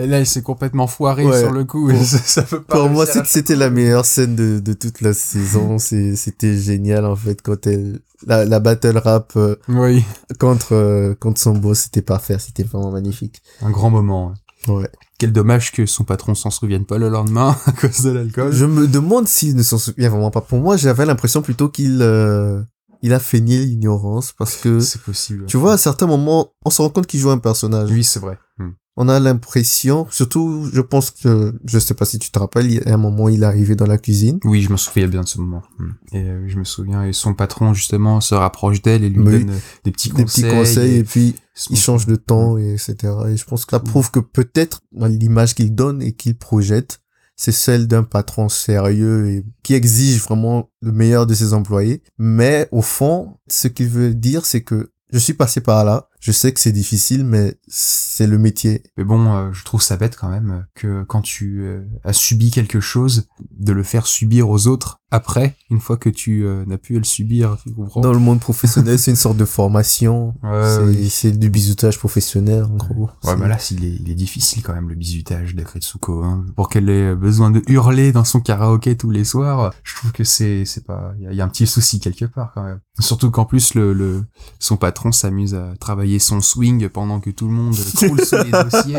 et 0.00 0.06
là, 0.06 0.20
il 0.20 0.26
s'est 0.26 0.42
complètement 0.42 0.86
foiré 0.86 1.24
sur 1.38 1.52
le 1.52 1.64
coup. 1.64 1.90
ça, 2.02 2.42
peut 2.42 2.62
pas 2.62 2.76
Pour 2.76 2.88
moi, 2.88 3.06
c'était 3.06 3.56
la 3.56 3.70
meilleure 3.70 4.04
scène 4.04 4.34
de, 4.34 4.58
de 4.58 4.72
toute 4.72 5.00
la 5.00 5.12
saison. 5.12 5.78
C'était 5.78 6.56
génial, 6.56 7.04
en 7.04 7.16
fait, 7.16 7.42
quand 7.42 7.66
elle... 7.66 8.00
La, 8.26 8.44
la 8.44 8.60
battle 8.60 8.98
rap 8.98 9.32
euh, 9.36 9.56
oui. 9.66 10.04
contre, 10.38 10.74
euh, 10.74 11.14
contre 11.14 11.40
son 11.40 11.56
boss, 11.56 11.78
c'était 11.84 12.02
parfait. 12.02 12.36
C'était 12.38 12.64
vraiment 12.64 12.90
magnifique. 12.90 13.42
Un 13.62 13.70
grand 13.70 13.88
moment. 13.88 14.34
Ouais. 14.68 14.90
Quel 15.18 15.32
dommage 15.32 15.72
que 15.72 15.86
son 15.86 16.04
patron 16.04 16.34
s'en 16.34 16.50
souvienne 16.50 16.84
pas 16.84 16.98
le 16.98 17.08
lendemain 17.08 17.56
à 17.66 17.72
cause 17.72 18.02
de 18.02 18.10
l'alcool. 18.10 18.52
Je 18.52 18.66
me 18.66 18.86
demande 18.86 19.26
s'il 19.26 19.56
ne 19.56 19.62
s'en 19.62 19.78
souvient 19.78 20.10
vraiment 20.10 20.30
pas. 20.30 20.42
Pour 20.42 20.58
moi, 20.58 20.76
j'avais 20.76 21.06
l'impression 21.06 21.40
plutôt 21.40 21.70
qu'il... 21.70 22.00
Euh, 22.02 22.60
il 23.00 23.14
a 23.14 23.20
feigné 23.20 23.58
l'ignorance 23.58 24.34
parce 24.36 24.56
que... 24.56 24.80
C'est 24.80 25.00
possible. 25.00 25.46
Tu 25.46 25.56
vois, 25.56 25.72
à 25.72 25.78
certains 25.78 26.06
moments, 26.06 26.52
on 26.66 26.68
se 26.68 26.82
rend 26.82 26.90
compte 26.90 27.06
qu'il 27.06 27.20
joue 27.20 27.30
un 27.30 27.38
personnage. 27.38 27.90
Oui, 27.90 28.04
c'est 28.04 28.20
vrai. 28.20 28.38
Hmm 28.58 28.72
on 28.96 29.08
a 29.08 29.18
l'impression, 29.20 30.06
surtout, 30.10 30.68
je 30.72 30.80
pense 30.80 31.10
que, 31.10 31.54
je 31.64 31.78
sais 31.78 31.94
pas 31.94 32.04
si 32.04 32.18
tu 32.18 32.30
te 32.30 32.38
rappelles, 32.38 32.66
il 32.66 32.74
y 32.74 32.88
a 32.88 32.94
un 32.94 32.96
moment, 32.96 33.28
il 33.28 33.42
est 33.42 33.46
arrivé 33.46 33.76
dans 33.76 33.86
la 33.86 33.98
cuisine. 33.98 34.40
Oui, 34.44 34.62
je 34.62 34.70
me 34.70 34.76
souviens 34.76 35.06
bien 35.06 35.22
de 35.22 35.28
ce 35.28 35.38
moment. 35.38 35.62
Hmm. 35.78 35.90
Et 36.12 36.18
euh, 36.18 36.48
je 36.48 36.58
me 36.58 36.64
souviens, 36.64 37.04
et 37.04 37.12
son 37.12 37.34
patron, 37.34 37.72
justement, 37.72 38.20
se 38.20 38.34
rapproche 38.34 38.82
d'elle 38.82 39.04
et 39.04 39.08
lui 39.08 39.24
donne 39.24 39.50
euh, 39.50 39.58
des 39.84 39.92
petits 39.92 40.10
conseils. 40.10 40.44
Des 40.44 40.50
petits 40.50 40.56
conseils, 40.56 40.94
et, 40.96 41.04
puis, 41.04 41.34
il 41.70 41.78
change 41.78 42.06
de 42.06 42.16
temps, 42.16 42.58
et 42.58 42.72
etc. 42.72 42.96
Et 43.28 43.36
je 43.36 43.44
pense 43.44 43.64
que 43.64 43.70
ça 43.70 43.78
hmm. 43.78 43.84
prouve 43.84 44.10
que 44.10 44.20
peut-être, 44.20 44.82
l'image 44.92 45.54
qu'il 45.54 45.74
donne 45.74 46.02
et 46.02 46.12
qu'il 46.12 46.36
projette, 46.36 47.00
c'est 47.40 47.52
celle 47.52 47.86
d'un 47.86 48.02
patron 48.02 48.50
sérieux 48.50 49.30
et 49.30 49.46
qui 49.62 49.72
exige 49.72 50.20
vraiment 50.20 50.68
le 50.82 50.92
meilleur 50.92 51.26
de 51.26 51.32
ses 51.32 51.54
employés. 51.54 52.02
Mais 52.18 52.68
au 52.70 52.82
fond, 52.82 53.38
ce 53.48 53.66
qu'il 53.66 53.88
veut 53.88 54.12
dire, 54.12 54.44
c'est 54.44 54.60
que 54.60 54.92
je 55.10 55.18
suis 55.18 55.32
passé 55.32 55.62
par 55.62 55.86
là. 55.86 56.09
Je 56.20 56.32
sais 56.32 56.52
que 56.52 56.60
c'est 56.60 56.72
difficile, 56.72 57.24
mais 57.24 57.58
c'est 57.66 58.26
le 58.26 58.36
métier. 58.36 58.82
Mais 58.98 59.04
bon, 59.04 59.32
euh, 59.32 59.52
je 59.52 59.64
trouve 59.64 59.80
ça 59.80 59.96
bête 59.96 60.16
quand 60.16 60.28
même 60.28 60.66
que 60.74 61.02
quand 61.04 61.22
tu 61.22 61.62
euh, 61.62 61.82
as 62.04 62.12
subi 62.12 62.50
quelque 62.50 62.78
chose, 62.78 63.26
de 63.58 63.72
le 63.72 63.82
faire 63.82 64.06
subir 64.06 64.50
aux 64.50 64.66
autres 64.66 65.00
après, 65.12 65.56
une 65.70 65.80
fois 65.80 65.96
que 65.96 66.08
tu 66.08 66.44
euh, 66.44 66.64
n'as 66.66 66.78
pu 66.78 66.96
le 66.96 67.04
subir, 67.04 67.56
tu 67.64 67.74
comprends? 67.74 68.00
Dans 68.00 68.12
le 68.12 68.20
monde 68.20 68.38
professionnel, 68.38 68.96
c'est 68.98 69.10
une 69.10 69.16
sorte 69.16 69.36
de 69.36 69.44
formation. 69.44 70.34
Ouais, 70.50 71.08
c'est 71.08 71.32
du 71.32 71.48
bizutage 71.48 71.98
professionnel, 71.98 72.64
en 72.64 72.76
gros. 72.76 73.10
Ouais, 73.24 73.36
mais 73.36 73.46
là, 73.46 73.56
il 73.70 73.84
est, 73.84 73.96
il 74.00 74.10
est 74.10 74.14
difficile 74.14 74.62
quand 74.62 74.72
même, 74.72 74.88
le 74.88 74.94
bizutage 74.94 75.54
d'Akretsuko. 75.54 76.24
Hein. 76.24 76.44
Pour 76.56 76.68
qu'elle 76.68 76.88
ait 76.88 77.14
besoin 77.14 77.50
de 77.50 77.62
hurler 77.68 78.10
dans 78.10 78.24
son 78.24 78.40
karaoké 78.40 78.96
tous 78.96 79.10
les 79.10 79.24
soirs, 79.24 79.72
je 79.84 79.94
trouve 79.94 80.12
que 80.12 80.24
c'est 80.24 80.64
c'est 80.64 80.84
pas... 80.84 81.12
Il 81.20 81.32
y, 81.32 81.40
a 81.40 81.44
un 81.44 81.48
petit 81.48 81.66
souci 81.66 82.00
quelque 82.00 82.24
part 82.24 82.52
quand 82.54 82.64
même. 82.64 82.80
Surtout 82.98 83.30
qu'en 83.30 83.44
plus, 83.44 83.74
le, 83.74 83.92
le 83.92 84.24
son 84.58 84.76
patron 84.76 85.12
s'amuse 85.12 85.54
à 85.54 85.74
travailler 85.78 86.09
son 86.18 86.40
swing 86.40 86.88
pendant 86.88 87.20
que 87.20 87.30
tout 87.30 87.46
le 87.46 87.52
monde 87.52 87.76
croule 87.94 88.24
sur 88.24 88.42
les 88.42 88.50
dossiers. 88.50 88.98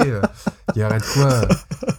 Il 0.76 0.80
y 0.80 0.84
a 0.84 0.98
de 0.98 1.14
quoi... 1.14 1.48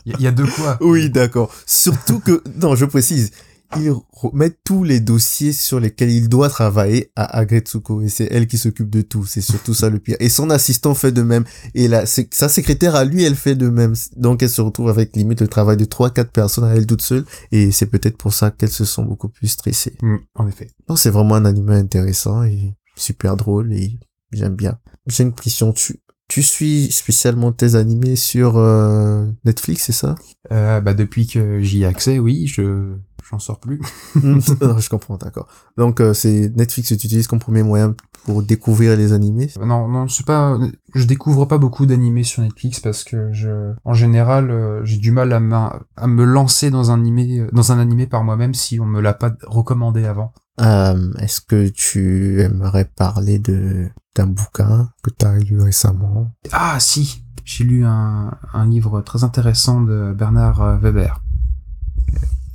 Il 0.05 0.20
y, 0.20 0.27
a 0.27 0.33
de 0.33 0.44
quoi. 0.44 0.79
Oui, 0.81 1.11
d'accord. 1.11 1.53
Surtout 1.66 2.20
que... 2.20 2.42
Non, 2.61 2.75
je 2.75 2.85
précise 2.85 3.31
il 3.77 3.92
remet 4.12 4.51
tous 4.64 4.85
les 4.85 5.01
dossiers 5.01 5.53
sur 5.53 5.81
lesquels 5.81 6.11
il 6.11 6.29
doit 6.29 6.48
travailler 6.48 7.11
à 7.16 7.38
Agretsuko 7.38 8.03
et 8.03 8.09
c'est 8.09 8.29
elle 8.31 8.46
qui 8.46 8.59
s'occupe 8.59 8.90
de 8.90 9.03
tout. 9.03 9.25
C'est 9.25 9.40
surtout 9.40 9.75
ça 9.75 9.90
le 9.90 9.98
pire. 9.98 10.16
Et 10.20 10.29
son 10.29 10.51
assistant 10.51 10.94
fait 10.94 11.12
de 11.12 11.22
même. 11.22 11.44
Et 11.75 11.88
là, 11.88 12.05
sa 12.07 12.48
secrétaire 12.48 12.94
à 12.94 13.05
lui, 13.05 13.25
elle 13.25 13.35
fait 13.35 13.55
de 13.55 13.68
même. 13.68 13.94
Donc 14.16 14.42
elle 14.42 14.51
se 14.51 14.61
retrouve 14.61 14.88
avec 14.88 15.16
limite 15.16 15.40
le 15.40 15.48
travail 15.48 15.77
de 15.77 15.85
trois, 15.85 16.11
quatre 16.11 16.31
personnes 16.31 16.64
à 16.64 16.75
elle 16.75 16.87
toute 16.87 17.03
seule. 17.03 17.25
Et 17.51 17.70
c'est 17.70 17.87
peut-être 17.87 18.16
pour 18.16 18.33
ça 18.33 18.51
qu'elles 18.51 18.70
se 18.70 18.85
sont 18.85 19.05
beaucoup 19.05 19.29
plus 19.29 19.48
stressées. 19.48 19.96
Mm, 20.03 20.16
en 20.35 20.46
effet. 20.48 20.70
Donc 20.88 20.98
c'est 20.98 21.11
vraiment 21.11 21.37
un 21.37 21.44
anime 21.44 21.70
intéressant 21.70 22.42
et 22.44 22.75
super 22.96 23.37
drôle 23.37 23.72
et 23.72 23.98
j'aime 24.33 24.57
bien. 24.57 24.79
J'ai 25.07 25.25
une 25.25 25.33
question. 25.35 25.73
Tu, 25.73 26.01
tu 26.29 26.42
suis 26.42 26.90
spécialement 26.90 27.53
tes 27.53 27.75
animés 27.75 28.16
sur 28.16 28.57
euh, 28.57 29.27
Netflix, 29.45 29.85
c'est 29.85 29.92
ça? 29.92 30.14
Euh, 30.51 30.81
Bah 30.81 30.95
depuis 30.95 31.27
que 31.27 31.61
j'y 31.61 31.83
ai 31.83 31.87
accès, 31.87 32.18
oui, 32.18 32.47
je 32.47 32.95
j'en 33.31 33.38
sors 33.38 33.61
plus. 33.61 33.81
je 34.14 34.88
comprends, 34.88 35.16
d'accord. 35.16 35.49
Donc 35.77 36.01
euh, 36.01 36.14
c'est 36.14 36.53
Netflix 36.57 36.88
que 36.90 36.95
tu 36.95 37.07
utilises 37.07 37.27
comme 37.27 37.38
premier 37.38 37.62
moyen 37.62 37.95
pour 38.25 38.42
découvrir 38.42 38.97
les 38.97 39.12
animés? 39.12 39.51
Non, 39.61 39.88
non, 39.88 40.07
c'est 40.09 40.25
pas. 40.27 40.59
Je 40.95 41.05
découvre 41.05 41.45
pas 41.47 41.59
beaucoup 41.59 41.87
d'animés 41.87 42.25
sur 42.25 42.42
Netflix 42.42 42.79
parce 42.81 43.05
que 43.05 43.33
je, 43.33 43.73
en 43.85 43.95
général, 43.95 44.81
j'ai 44.85 44.99
du 44.99 45.11
mal 45.11 45.33
à, 45.33 45.81
à 45.97 46.07
me 46.07 46.25
lancer 46.25 46.71
dans 46.71 46.90
un 46.92 47.01
animé, 47.01 47.47
dans 47.53 47.73
un 47.73 47.79
animé 47.79 48.07
par 48.07 48.23
moi-même 48.23 48.55
si 48.55 48.79
on 48.79 48.87
me 48.87 49.01
l'a 49.01 49.14
pas 49.14 49.33
recommandé 49.47 50.05
avant. 50.05 50.33
Euh, 50.62 51.12
Est-ce 51.18 51.40
que 51.40 51.68
tu 51.68 52.40
aimerais 52.40 52.85
parler 52.85 53.38
de 53.38 53.88
d'un 54.14 54.27
bouquin 54.27 54.90
que 55.03 55.11
tu 55.11 55.25
as 55.25 55.38
lu 55.38 55.61
récemment? 55.61 56.31
Ah 56.53 56.79
si, 56.79 57.25
j'ai 57.44 57.64
lu 57.64 57.85
un, 57.85 58.37
un 58.53 58.66
livre 58.68 59.01
très 59.01 59.25
intéressant 59.25 59.81
de 59.81 60.14
Bernard 60.16 60.79
Weber. 60.81 61.22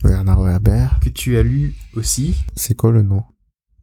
Bernard 0.04 0.42
Weber. 0.42 1.00
Que 1.02 1.10
tu 1.10 1.38
as 1.38 1.44
lu 1.44 1.74
aussi. 1.96 2.46
C'est 2.56 2.76
quoi 2.76 2.92
le 2.92 3.02
nom? 3.02 3.24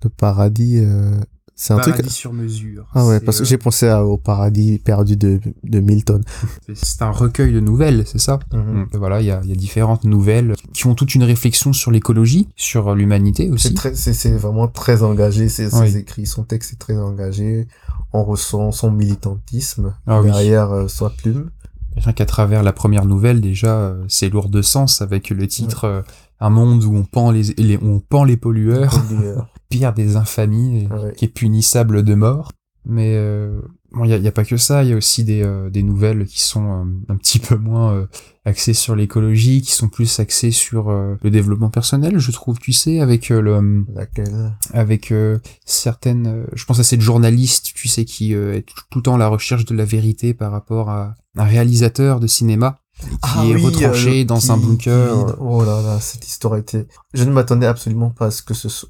Le 0.03 0.09
paradis. 0.11 0.79
Euh... 0.79 1.21
C'est 1.57 1.73
un 1.73 1.77
Paradis 1.79 1.99
truc. 2.03 2.11
sur 2.11 2.33
mesure. 2.33 2.87
Ah 2.95 3.07
ouais, 3.07 3.21
parce 3.21 3.39
que 3.39 3.43
euh, 3.43 3.47
j'ai 3.47 3.59
pensé 3.59 3.87
à- 3.89 4.05
au 4.05 4.17
paradis 4.17 4.79
perdu 4.79 5.17
de, 5.17 5.41
de 5.63 5.81
Milton. 5.81 6.23
c'est 6.75 7.03
un 7.03 7.11
recueil 7.13 7.53
de 7.53 7.61
nouvelles, 7.61 8.03
c'est 8.07 8.19
ça 8.19 8.41
Mhm. 8.53 8.89
Voilà, 8.95 9.21
il 9.21 9.27
y 9.27 9.31
a, 9.31 9.41
il 9.45 9.51
y 9.51 9.53
a 9.53 9.57
différentes 9.57 10.03
nouvelles 10.05 10.55
qui 10.73 10.87
ont 10.89 10.95
toute 10.97 11.15
une 11.15 11.23
réflexion 11.23 11.73
sur 11.73 11.91
l'écologie, 11.93 12.49
sur 12.57 12.95
l'humanité 12.97 13.51
aussi. 13.51 13.73
très, 13.75 13.95
c'est, 13.95 14.33
vraiment 14.33 14.67
très 14.67 15.03
engagé. 15.05 15.49
Ses 15.49 15.73
Oui. 15.77 15.97
écrits, 15.97 16.27
son 16.27 16.43
texte 16.43 16.73
est 16.73 16.77
très 16.79 16.97
engagé. 16.97 17.69
On 18.13 18.25
ressent 18.25 18.73
son 18.73 18.91
militantisme 18.91 19.95
Ah 20.07 20.21
oui. 20.21 20.27
derrière 20.27 20.73
euh, 20.73 20.89
sa 20.89 21.11
plume. 21.11 21.51
Rien 21.97 22.13
qu'à 22.13 22.27
travers 22.27 22.65
la 22.65 22.73
première 22.73 23.05
nouvelle, 23.07 23.41
déjà, 23.41 23.77
euh, 23.79 24.05
c'est 24.09 24.29
lourd 24.29 24.49
de 24.49 24.63
sens 24.63 25.01
avec 25.03 25.31
le 25.31 25.47
titre 25.47 25.85
euh, 25.85 26.03
Un 26.41 26.51
monde 26.51 26.83
où 26.83 26.95
on 26.97 27.05
pend 27.05 27.31
les, 27.31 27.79
on 27.81 28.01
pend 28.01 28.25
les 28.25 28.37
pollueurs, 28.37 29.01
Pollueur. 29.09 29.49
pire 29.79 29.93
des 29.93 30.17
infamies, 30.17 30.89
Ouais. 30.91 31.13
qui 31.17 31.25
est 31.27 31.29
punissable 31.29 32.03
de 32.03 32.15
mort. 32.15 32.53
Mais 32.87 33.15
euh, 33.17 33.63
bon, 33.93 34.05
il 34.05 34.11
y 34.11 34.13
a, 34.13 34.19
y 34.19 34.29
a 34.29 34.33
pas 34.33 34.45
que 34.45 34.59
ça, 34.59 34.85
il 34.85 34.91
y 34.91 34.93
a 34.93 34.97
aussi 34.97 35.25
des, 35.25 35.43
euh, 35.43 35.71
des 35.71 35.83
nouvelles 35.83 36.27
qui 36.27 36.43
sont 36.43 36.67
euh, 36.71 36.85
un 37.13 37.17
petit 37.17 37.39
peu 37.39 37.57
moins 37.57 37.95
euh, 37.95 38.07
axées 38.45 38.75
sur 38.75 38.95
l'écologie, 38.95 39.63
qui 39.63 39.73
sont 39.73 39.89
plus 39.89 40.21
axées 40.21 40.51
sur 40.51 40.91
euh, 40.91 41.15
le 41.23 41.31
développement 41.31 41.71
personnel, 41.71 42.19
je 42.19 42.31
trouve, 42.31 42.59
tu 42.59 42.75
sais, 42.75 43.01
avec 43.01 43.31
euh, 43.31 43.41
le 43.41 43.85
Laquelle? 43.95 44.53
avec 44.75 45.13
euh, 45.13 45.39
certaines 45.65 46.27
euh, 46.27 46.45
je 46.55 46.65
pense 46.67 46.79
à 46.79 46.85
cette 46.85 47.01
journaliste 47.01 47.73
tu 47.75 47.89
sais 47.89 48.05
qui 48.05 48.35
euh, 48.35 48.55
est 48.57 48.63
tout, 48.63 48.75
tout 48.91 48.99
le 48.99 49.03
temps 49.03 49.15
à 49.15 49.19
la 49.19 49.29
recherche 49.29 49.65
de 49.65 49.75
la 49.75 49.87
vérité 49.87 50.35
par 50.35 50.53
rapport 50.53 50.91
à 50.91 51.15
un 51.37 51.45
réalisateur 51.45 52.21
de 52.21 52.27
cinéma 52.27 52.81
qui 53.01 53.51
est 53.51 53.57
retranché 53.57 54.23
euh, 54.23 54.25
dans 54.25 54.39
qui- 54.39 54.51
un 54.51 54.57
bunker 54.57 55.27
qui- 55.27 55.33
Oh 55.41 55.65
là 55.65 55.83
là, 55.83 55.99
cette 56.01 56.27
histoire 56.27 56.57
était. 56.57 56.87
Je 57.13 57.25
ne 57.25 57.31
m'attendais 57.33 57.67
absolument 57.67 58.11
pas 58.11 58.27
à 58.27 58.31
ce 58.31 58.43
que 58.43 58.55
ce 58.55 58.69
soit. 58.69 58.89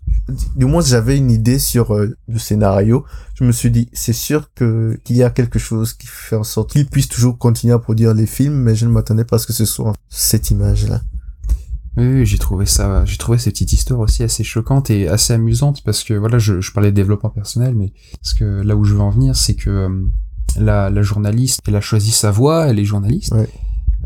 Du 0.57 0.67
moins, 0.67 0.83
j'avais 0.83 1.17
une 1.17 1.31
idée 1.31 1.59
sur 1.59 1.95
euh, 1.95 2.15
le 2.29 2.39
scénario. 2.39 3.05
Je 3.35 3.45
me 3.45 3.53
suis 3.53 3.71
dit, 3.71 3.89
c'est 3.93 4.13
sûr 4.13 4.51
que 4.55 4.99
qu'il 5.05 5.17
y 5.17 5.23
a 5.23 5.31
quelque 5.31 5.59
chose 5.59 5.95
qui 5.95 6.07
fait 6.07 6.37
en 6.37 6.45
sorte 6.45 6.73
qu'il 6.73 6.87
puisse 6.87 7.09
toujours 7.09 7.39
continuer 7.39 7.73
à 7.75 7.79
produire 7.79 8.15
les 8.15 8.27
films, 8.27 8.55
mais 8.55 8.75
je 8.75 8.87
ne 8.87 8.91
m'attendais 8.93 9.25
pas 9.25 9.37
à 9.37 9.39
ce 9.39 9.47
que 9.47 9.53
ce 9.53 9.65
soit 9.65 9.93
cette 10.09 10.51
image-là. 10.51 11.01
Oui, 11.97 12.07
oui, 12.09 12.27
j'ai 12.27 12.39
trouvé 12.39 12.67
ça, 12.67 13.05
j'ai 13.05 13.17
trouvé 13.19 13.39
cette 13.39 13.53
petite 13.53 13.73
histoire 13.73 14.01
aussi 14.01 14.25
assez 14.25 14.43
choquante 14.43 14.91
et 14.91 15.07
assez 15.09 15.33
amusante 15.33 15.83
parce 15.85 16.03
que 16.03 16.15
voilà, 16.15 16.39
je, 16.41 16.61
je 16.61 16.73
parlais 16.73 16.91
de 16.91 16.97
développement 16.97 17.31
personnel, 17.31 17.75
mais 17.77 17.93
parce 18.21 18.35
que 18.35 18.45
là 18.63 18.75
où 18.75 18.83
je 18.85 18.95
veux 18.95 19.01
en 19.01 19.11
venir, 19.11 19.37
c'est 19.37 19.55
que 19.55 19.71
euh, 19.71 19.89
la, 20.57 20.91
la 20.91 21.03
journaliste, 21.03 21.61
elle 21.69 21.77
a 21.77 21.81
choisi 21.81 22.11
sa 22.11 22.33
voie, 22.33 22.67
elle 22.67 22.81
est 22.81 22.85
journaliste, 22.85 23.33
Ouais. 23.33 23.49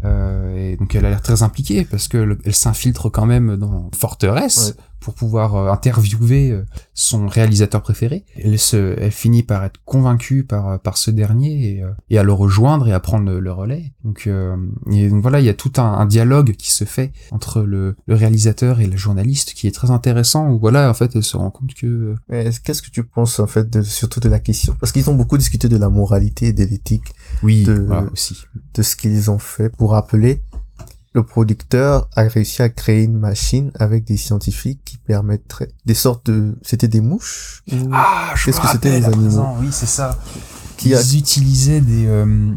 Euh, 0.04 0.72
et 0.72 0.76
donc 0.76 0.94
elle 0.94 1.04
a 1.06 1.10
l'air 1.10 1.22
très 1.22 1.42
impliquée 1.42 1.84
parce 1.84 2.08
que 2.08 2.18
le- 2.18 2.38
elle 2.44 2.54
s'infiltre 2.54 3.10
quand 3.10 3.26
même 3.26 3.56
dans 3.56 3.90
Forteresse. 3.96 4.74
Pour 5.00 5.14
pouvoir 5.14 5.54
euh, 5.56 5.70
interviewer 5.70 6.50
euh, 6.50 6.64
son 6.94 7.26
réalisateur 7.26 7.82
préféré. 7.82 8.24
Elle 8.36 8.58
se, 8.58 8.94
elle 8.98 9.10
finit 9.12 9.42
par 9.42 9.64
être 9.64 9.80
convaincue 9.84 10.44
par 10.44 10.68
euh, 10.68 10.78
par 10.78 10.96
ce 10.96 11.10
dernier 11.10 11.68
et, 11.68 11.84
et 12.10 12.18
à 12.18 12.22
le 12.22 12.32
rejoindre 12.32 12.88
et 12.88 12.92
à 12.92 13.00
prendre 13.00 13.24
le, 13.30 13.40
le 13.40 13.52
relais. 13.52 13.92
Donc, 14.04 14.26
euh, 14.26 14.56
et 14.90 15.08
donc 15.08 15.22
voilà, 15.22 15.40
il 15.40 15.46
y 15.46 15.48
a 15.48 15.54
tout 15.54 15.72
un, 15.78 15.84
un 15.84 16.06
dialogue 16.06 16.52
qui 16.56 16.72
se 16.72 16.84
fait 16.84 17.12
entre 17.30 17.62
le, 17.62 17.96
le 18.06 18.14
réalisateur 18.14 18.80
et 18.80 18.86
le 18.86 18.96
journaliste 18.96 19.52
qui 19.54 19.66
est 19.66 19.72
très 19.74 19.90
intéressant. 19.90 20.48
Où 20.50 20.58
voilà, 20.58 20.88
en 20.90 20.94
fait, 20.94 21.14
elle 21.14 21.22
se 21.22 21.36
rend 21.36 21.50
compte 21.50 21.74
que 21.74 22.14
qu'est-ce 22.64 22.82
que 22.82 22.90
tu 22.90 23.04
penses 23.04 23.38
en 23.40 23.46
fait 23.46 23.68
de, 23.70 23.82
surtout 23.82 24.20
de 24.20 24.28
la 24.28 24.38
question? 24.40 24.76
Parce 24.80 24.92
qu'ils 24.92 25.08
ont 25.10 25.14
beaucoup 25.14 25.38
discuté 25.38 25.68
de 25.68 25.76
la 25.76 25.88
moralité 25.88 26.46
et 26.48 26.52
de 26.52 26.64
l'éthique 26.64 27.14
oui, 27.42 27.64
De- 27.64 27.84
voilà 27.86 28.10
aussi. 28.12 28.36
de 28.74 28.82
ce 28.82 28.96
qu'ils 28.96 29.30
ont 29.30 29.38
fait 29.38 29.68
pour 29.68 29.92
rappeler 29.92 30.42
le 31.14 31.22
producteur 31.22 32.08
a 32.14 32.22
réussi 32.22 32.62
à 32.62 32.68
créer 32.68 33.04
une 33.04 33.18
machine 33.18 33.72
avec 33.78 34.04
des 34.04 34.16
scientifiques 34.16 34.80
qui 34.84 34.98
permettraient 34.98 35.70
des 35.86 35.94
sortes 35.94 36.26
de 36.30 36.56
c'était 36.62 36.88
des 36.88 37.00
mouches? 37.00 37.62
Ou- 37.72 37.88
Ah, 37.92 38.32
je 38.36 38.44
Qu'est-ce 38.46 38.60
que 38.60 38.68
c'était, 38.68 38.90
les 39.00 39.06
animaux? 39.06 39.22
présent, 39.22 39.56
Oui, 39.60 39.68
c'est 39.70 39.86
ça. 39.86 40.18
Qui 40.76 40.90
ils 40.90 40.94
a- 40.94 41.00
utilisaient 41.16 41.80
des 41.80 42.06
euh, 42.06 42.52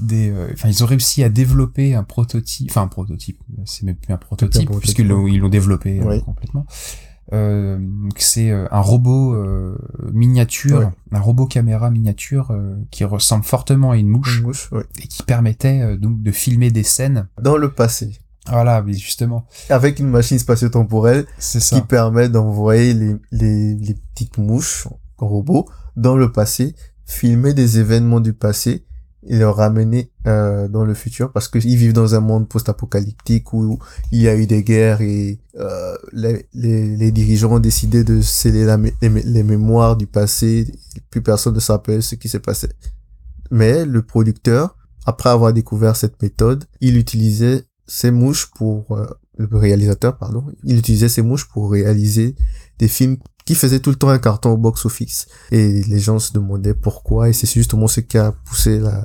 des 0.00 0.30
euh, 0.30 0.48
enfin 0.52 0.68
ils 0.68 0.82
ont 0.84 0.86
réussi 0.86 1.22
à 1.24 1.28
développer 1.28 1.94
un 1.94 2.04
prototype 2.04 2.70
enfin 2.70 2.82
un 2.82 2.88
prototype 2.88 3.38
c'est 3.64 3.84
même 3.84 3.96
plus 3.96 4.12
un 4.12 4.16
prototype 4.16 4.64
prototype, 4.66 4.80
puisqu'ils 4.80 5.08
l'ont 5.08 5.26
ils 5.26 5.38
l'ont 5.38 5.48
développé 5.48 6.00
euh, 6.00 6.20
complètement 6.20 6.66
euh, 7.32 7.78
c'est 8.16 8.50
euh, 8.50 8.66
un 8.70 8.80
robot 8.80 9.34
euh, 9.34 9.76
miniature 10.12 10.78
Ouais. 10.80 10.88
un 11.12 11.20
robot 11.20 11.46
caméra 11.46 11.90
miniature 11.90 12.50
euh, 12.50 12.76
qui 12.90 13.04
ressemble 13.04 13.44
fortement 13.44 13.92
à 13.92 13.96
une 13.96 14.08
mouche 14.08 14.38
Une 14.40 14.44
mouche, 14.46 14.70
ouais. 14.72 14.84
et 15.02 15.06
qui 15.08 15.22
permettait 15.22 15.80
euh, 15.80 15.96
donc 15.96 16.22
de 16.22 16.30
filmer 16.32 16.70
des 16.70 16.82
scènes 16.82 17.26
Dans 17.40 17.56
le 17.56 17.72
passé, 17.72 18.18
voilà 18.48 18.82
mais 18.82 18.92
justement 18.92 19.46
avec 19.70 19.98
une 20.00 20.08
machine 20.10 20.38
spatio-temporelle 20.38 21.24
c'est 21.38 21.60
qui 21.60 21.80
permet 21.80 22.28
d'envoyer 22.28 22.92
les, 22.92 23.16
les, 23.32 23.74
les 23.74 23.94
petites 23.94 24.36
mouches 24.38 24.86
robots 25.16 25.66
dans 25.96 26.16
le 26.16 26.30
passé, 26.30 26.74
filmer 27.06 27.54
des 27.54 27.78
événements 27.78 28.20
du 28.20 28.32
passé 28.34 28.84
et 29.26 29.36
les 29.36 29.44
ramener 29.44 30.10
euh, 30.26 30.68
dans 30.68 30.84
le 30.84 30.94
futur 30.94 31.32
parce 31.32 31.48
qu'ils 31.48 31.76
vivent 31.76 31.92
dans 31.92 32.14
un 32.14 32.20
monde 32.20 32.48
post-apocalyptique 32.48 33.52
où 33.52 33.78
il 34.12 34.22
y 34.22 34.28
a 34.28 34.36
eu 34.36 34.46
des 34.46 34.62
guerres 34.62 35.00
et 35.00 35.38
euh, 35.58 35.96
les, 36.12 36.46
les, 36.54 36.96
les 36.96 37.12
dirigeants 37.12 37.54
ont 37.54 37.60
décidé 37.60 38.04
de 38.04 38.20
sceller 38.20 38.66
les, 39.00 39.08
les 39.08 39.42
mémoires 39.42 39.96
du 39.96 40.06
passé, 40.06 40.72
plus 41.10 41.22
personne 41.22 41.54
ne 41.54 41.60
se 41.60 41.72
rappelle 41.72 42.02
ce 42.02 42.14
qui 42.14 42.28
s'est 42.28 42.40
passé. 42.40 42.68
Mais 43.50 43.84
le 43.84 44.02
producteur, 44.02 44.76
après 45.06 45.30
avoir 45.30 45.52
découvert 45.52 45.96
cette 45.96 46.20
méthode, 46.22 46.64
il 46.80 46.96
utilisait 46.96 47.64
ces 47.86 48.10
mouches 48.10 48.50
pour 48.54 48.92
euh, 48.92 49.06
le 49.36 49.56
réalisateur, 49.56 50.16
pardon, 50.16 50.44
il 50.64 50.78
utilisait 50.78 51.08
ces 51.08 51.22
mouches 51.22 51.48
pour 51.48 51.70
réaliser 51.70 52.34
des 52.78 52.88
films 52.88 53.18
qui 53.44 53.54
faisaient 53.54 53.80
tout 53.80 53.90
le 53.90 53.96
temps 53.96 54.08
un 54.08 54.18
carton 54.18 54.50
au 54.50 54.56
box-office. 54.56 55.26
Et 55.50 55.82
les 55.82 55.98
gens 55.98 56.18
se 56.18 56.32
demandaient 56.32 56.74
pourquoi, 56.74 57.28
et 57.28 57.32
c'est 57.32 57.46
justement 57.46 57.88
ce 57.88 58.00
qui 58.00 58.16
a 58.16 58.32
poussé 58.32 58.78
la 58.78 59.04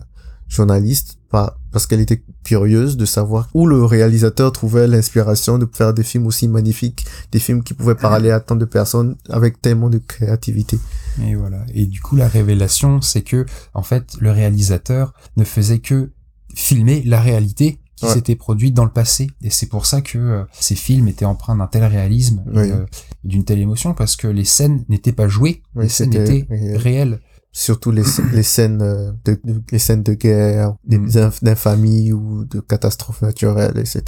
journaliste, 0.49 1.17
par- 1.29 1.57
parce 1.71 1.85
qu'elle 1.85 2.01
était 2.01 2.23
curieuse 2.43 2.97
de 2.97 3.05
savoir 3.05 3.47
où 3.53 3.67
le 3.67 3.85
réalisateur 3.85 4.51
trouvait 4.51 4.87
l'inspiration 4.87 5.57
de 5.59 5.67
faire 5.71 5.93
des 5.93 6.03
films 6.03 6.25
aussi 6.27 6.47
magnifiques, 6.47 7.05
des 7.31 7.39
films 7.39 7.63
qui 7.63 7.73
pouvaient 7.75 7.95
parler 7.95 8.31
à 8.31 8.39
tant 8.39 8.55
de 8.55 8.65
personnes 8.65 9.15
avec 9.29 9.61
tellement 9.61 9.89
de 9.89 9.99
créativité. 9.99 10.79
Et 11.21 11.35
voilà. 11.35 11.63
Et 11.73 11.85
du 11.85 12.01
coup, 12.01 12.15
la 12.15 12.27
révélation, 12.27 12.99
c'est 13.01 13.21
que, 13.21 13.45
en 13.75 13.83
fait, 13.83 14.15
le 14.19 14.31
réalisateur 14.31 15.13
ne 15.37 15.43
faisait 15.43 15.79
que 15.79 16.09
filmer 16.55 17.03
la 17.05 17.21
réalité 17.21 17.79
qui 17.95 18.05
Ouais. 18.05 18.13
s'était 18.13 18.37
produite 18.37 18.73
dans 18.73 18.85
le 18.85 18.91
passé. 18.91 19.27
Et 19.43 19.49
c'est 19.49 19.65
pour 19.67 19.85
ça 19.85 20.01
que 20.01 20.17
euh, 20.17 20.43
ces 20.53 20.75
films 20.75 21.09
étaient 21.09 21.25
empreints 21.25 21.57
d'un 21.57 21.67
tel 21.67 21.83
réalisme 21.83 22.41
Oui. 22.47 22.71
euh, 22.71 22.85
d'une 23.25 23.43
telle 23.43 23.59
émotion, 23.59 23.93
parce 23.93 24.15
que 24.15 24.27
les 24.27 24.45
scènes 24.45 24.85
n'étaient 24.87 25.11
pas 25.11 25.27
jouées, 25.27 25.61
Oui, 25.75 25.83
les 25.83 25.89
scènes 25.89 26.13
étaient 26.15 26.47
réel. 26.49 26.77
réelles. 26.77 27.19
Surtout 27.51 27.91
les, 27.91 28.03
les 28.33 28.43
scènes 28.43 28.81
euh, 28.81 29.11
de, 29.25 29.39
de- 29.43 29.61
les 29.71 29.79
scènes 29.79 30.03
de 30.03 30.13
guerre, 30.13 30.75
des 30.85 30.99
Mm. 30.99 31.07
inf- 31.07 31.43
d'infamie 31.43 32.11
ou 32.13 32.45
de 32.45 32.59
catastrophes 32.59 33.21
naturelles, 33.23 33.77
etc. 33.77 34.03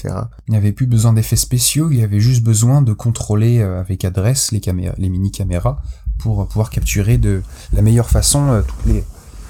Il 0.48 0.52
n'y 0.52 0.58
avait 0.58 0.72
plus 0.72 0.86
besoin 0.86 1.12
d'effets 1.14 1.36
spéciaux, 1.36 1.90
il 1.92 1.98
y 2.00 2.04
avait 2.04 2.20
juste 2.20 2.44
besoin 2.44 2.82
de 2.84 2.94
contrôler 2.94 3.60
euh, 3.60 3.80
avec 3.80 4.06
adresse 4.06 4.52
les, 4.52 4.60
caméras, 4.60 4.94
les 5.00 5.10
mini-caméras 5.10 5.82
pour 6.20 6.42
euh, 6.42 6.46
pouvoir 6.46 6.70
capturer 6.70 7.18
de 7.18 7.42
la 7.74 7.82
meilleure 7.82 8.10
façon 8.12 8.64
toutes 8.68 8.86
les, 8.94 9.04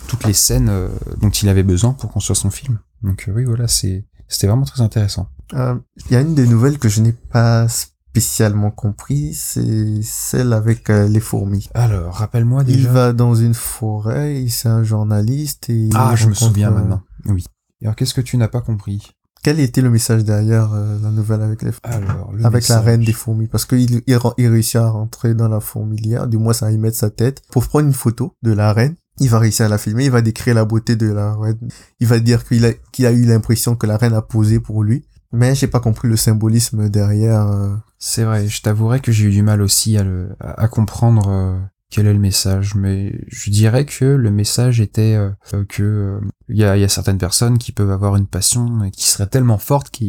toutes 0.08 0.24
les 0.26 0.34
scènes 0.34 0.72
dont 1.20 1.30
il 1.30 1.50
avait 1.50 1.64
besoin 1.64 1.92
pour 1.94 2.12
construire 2.12 2.38
son 2.38 2.50
film. 2.50 2.80
Donc 3.04 3.30
oui, 3.34 3.44
voilà, 3.44 3.68
c'est, 3.68 4.06
c'était 4.30 4.48
vraiment 4.48 4.66
très 4.66 4.82
intéressant. 4.82 5.28
Euh, 5.54 5.76
Il 6.10 6.14
y 6.14 6.16
a 6.16 6.22
une 6.22 6.34
des 6.34 6.48
nouvelles 6.48 6.80
que 6.80 6.88
je 6.88 7.02
n'ai 7.02 7.12
pas 7.12 7.68
spécialement 8.12 8.71
compris, 8.71 9.34
c'est 9.34 10.02
celle 10.04 10.52
avec 10.52 10.89
euh, 10.89 11.08
les 11.08 11.21
fourmis. 11.21 11.69
Alors, 11.74 12.13
rappelle-moi 12.15 12.63
Il 12.67 12.76
déjà. 12.76 12.91
va 12.91 13.13
dans 13.13 13.36
une 13.36 13.54
forêt, 13.54 14.36
et 14.41 14.50
c'est 14.50 14.67
un 14.67 14.84
journaliste 14.84 15.69
et 15.69 15.86
il 15.86 15.91
Ah, 15.95 16.13
je 16.15 16.28
me 16.28 16.34
souviens 16.34 16.71
euh, 16.71 16.76
maintenant. 16.76 17.02
Oui. 17.28 17.45
Alors, 17.82 17.95
qu'est-ce 17.95 18.13
que 18.13 18.19
tu 18.21 18.36
n'as 18.36 18.50
pas 18.50 18.60
compris? 18.62 19.12
Quel 19.43 19.60
était 19.62 19.82
le 19.82 19.89
message 19.89 20.26
derrière 20.26 20.71
euh, 20.74 21.00
la 21.02 21.10
nouvelle 21.10 21.41
avec 21.41 21.62
les 21.62 21.71
fourmis? 21.71 21.95
Alors, 22.06 22.32
le 22.34 22.45
avec 22.45 22.67
la 22.67 22.82
reine 22.82 23.02
des 23.02 23.13
fourmis 23.13 23.47
parce 23.47 23.65
qu'il 23.65 23.80
il, 24.06 24.21
il 24.38 24.47
réussit 24.47 24.76
à 24.76 24.89
rentrer 24.89 25.34
dans 25.34 25.47
la 25.47 25.62
fourmilière, 25.62 26.28
du 26.28 26.38
moins 26.38 26.54
ça 26.54 26.65
va 26.65 26.74
y 26.74 26.78
mettre 26.78 26.97
sa 26.97 27.10
tête 27.10 27.41
pour 27.50 27.65
prendre 27.65 27.88
une 27.88 27.93
photo 27.93 28.36
de 28.43 28.52
la 28.52 28.74
reine. 28.74 28.95
Il 29.19 29.30
va 29.30 29.39
réussir 29.39 29.65
à 29.65 29.69
la 29.69 29.78
filmer, 29.78 30.06
il 30.06 30.12
va 30.12 30.21
décrire 30.21 30.54
la 30.56 30.65
beauté 30.65 30.95
de 30.95 31.08
la 31.12 31.34
reine. 31.36 31.58
Il 32.00 32.08
va 32.08 32.19
dire 32.19 32.43
qu'il 32.45 32.65
a, 32.65 32.74
qu'il 32.91 33.06
a 33.06 33.12
eu 33.12 33.24
l'impression 33.26 33.76
que 33.76 33.88
la 33.88 33.95
reine 33.97 34.13
a 34.13 34.21
posé 34.21 34.60
pour 34.60 34.84
lui. 34.84 35.06
Mais 35.34 35.56
j'ai 35.56 35.67
pas 35.67 35.80
compris 35.80 36.08
le 36.08 36.17
symbolisme 36.17 36.89
derrière. 36.89 37.48
euh. 37.48 37.76
C'est 38.00 38.24
vrai, 38.24 38.48
je 38.48 38.62
t'avouerai 38.62 39.00
que 39.00 39.12
j'ai 39.12 39.26
eu 39.26 39.32
du 39.32 39.44
mal 39.44 39.62
aussi 39.62 39.98
à, 39.98 40.04
le, 40.04 40.30
à, 40.39 40.63
à 40.63 40.67
comprendre 40.67 41.30
euh, 41.30 41.60
quel 41.91 42.08
est 42.08 42.13
le 42.13 42.20
message, 42.20 42.74
mais 42.76 43.13
je 43.28 43.52
dirais 43.52 43.86
que 43.86 44.06
le 44.06 44.32
message 44.32 44.80
était 44.82 45.15
euh, 45.15 45.30
euh, 45.54 45.65
que 45.65 45.84
euh, 45.84 46.20
il 46.48 46.58
y, 46.58 46.63
a, 46.63 46.78
il 46.78 46.82
y 46.82 46.86
a 46.86 46.89
certaines 46.89 47.17
personnes 47.17 47.58
qui 47.58 47.72
peuvent 47.74 47.91
avoir 47.91 48.15
une 48.15 48.28
passion 48.28 48.89
qui 48.91 49.08
serait 49.10 49.28
tellement 49.28 49.58
forte 49.58 49.91
que 49.91 50.06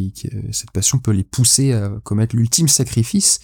cette 0.51 0.71
passion 0.71 0.99
peut 0.99 1.11
les 1.11 1.23
pousser 1.23 1.73
à 1.73 1.89
commettre 2.03 2.35
l'ultime 2.35 2.67
sacrifice, 2.67 3.39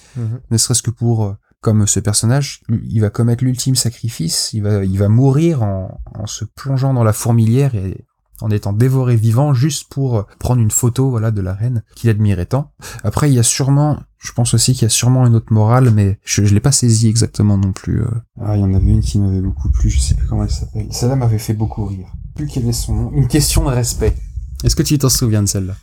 ne 0.51 0.57
serait-ce 0.57 0.81
que 0.83 0.91
pour 0.91 1.25
euh, 1.25 1.33
comme 1.61 1.85
ce 1.87 1.99
personnage, 1.99 2.61
il 2.69 3.01
va 3.01 3.09
commettre 3.09 3.43
l'ultime 3.43 3.75
sacrifice, 3.75 4.51
il 4.53 4.63
va, 4.63 4.85
il 4.85 4.97
va 4.97 5.09
mourir 5.09 5.61
en, 5.61 5.99
en 6.15 6.25
se 6.25 6.45
plongeant 6.45 6.93
dans 6.93 7.03
la 7.03 7.11
fourmilière 7.13 7.75
et 7.75 8.05
en 8.41 8.49
étant 8.49 8.73
dévoré 8.73 9.15
vivant 9.15 9.53
juste 9.53 9.87
pour 9.89 10.25
prendre 10.39 10.61
une 10.61 10.71
photo 10.71 11.09
voilà 11.09 11.31
de 11.31 11.41
la 11.41 11.53
reine 11.53 11.83
qu'il 11.95 12.09
admirait 12.09 12.45
tant. 12.45 12.71
Après 13.03 13.29
il 13.29 13.35
y 13.35 13.39
a 13.39 13.43
sûrement 13.43 13.99
Je 14.21 14.33
pense 14.33 14.53
aussi 14.53 14.73
qu'il 14.73 14.83
y 14.83 14.85
a 14.85 14.89
sûrement 14.89 15.25
une 15.25 15.35
autre 15.35 15.53
morale, 15.53 15.91
mais 15.91 16.19
je, 16.25 16.43
je 16.43 16.53
l'ai 16.53 16.59
pas 16.59 16.73
saisi 16.73 17.07
exactement 17.07 17.57
non 17.57 17.71
plus. 17.71 18.01
euh. 18.01 18.07
Ah, 18.41 18.57
il 18.57 18.61
y 18.61 18.63
en 18.63 18.73
avait 18.73 18.91
une 18.91 19.01
qui 19.01 19.17
m'avait 19.17 19.39
beaucoup 19.41 19.69
plu, 19.69 19.89
je 19.89 19.99
sais 19.99 20.13
plus 20.15 20.27
comment 20.27 20.43
elle 20.43 20.51
s'appelle. 20.51 20.87
Celle-là 20.91 21.15
m'avait 21.15 21.39
fait 21.39 21.53
beaucoup 21.53 21.85
rire. 21.85 22.07
Plus 22.35 22.47
quel 22.47 22.67
est 22.67 22.73
son 22.73 22.95
nom? 22.95 23.11
Une 23.13 23.27
question 23.29 23.63
de 23.63 23.69
respect. 23.69 24.15
Est-ce 24.63 24.75
que 24.75 24.83
tu 24.83 24.97
t'en 24.97 25.07
souviens 25.09 25.41
de 25.41 25.47
celle-là? 25.47 25.75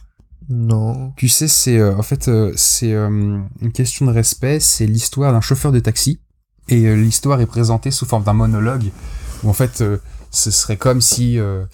Non. 0.51 1.13
Tu 1.17 1.29
sais, 1.29 1.49
c'est 1.49 1.79
euh, 1.79 1.97
en 1.97 2.03
fait 2.03 2.29
euh, 2.29 2.53
c'est 2.57 2.93
euh, 2.93 3.41
une 3.63 3.73
question 3.73 4.05
de 4.07 4.13
respect. 4.13 4.61
C'est 4.61 4.87
l'histoire 4.87 5.33
d'un 5.33 5.41
chauffeur 5.41 5.73
de 5.73 5.81
taxi 5.81 6.21
et 6.69 6.87
euh, 6.87 6.95
l'histoire 6.95 7.41
est 7.41 7.47
présentée 7.47 7.91
sous 7.91 8.05
forme 8.07 8.25
d'un 8.25 8.35
monologue 8.35 8.91
où 9.43 9.49
en 9.49 9.55
fait 9.55 9.81
euh, 9.81 9.97
ce 10.31 10.51
serait 10.51 10.77
comme 10.77 11.01
si 11.01 11.39
euh, 11.39 11.65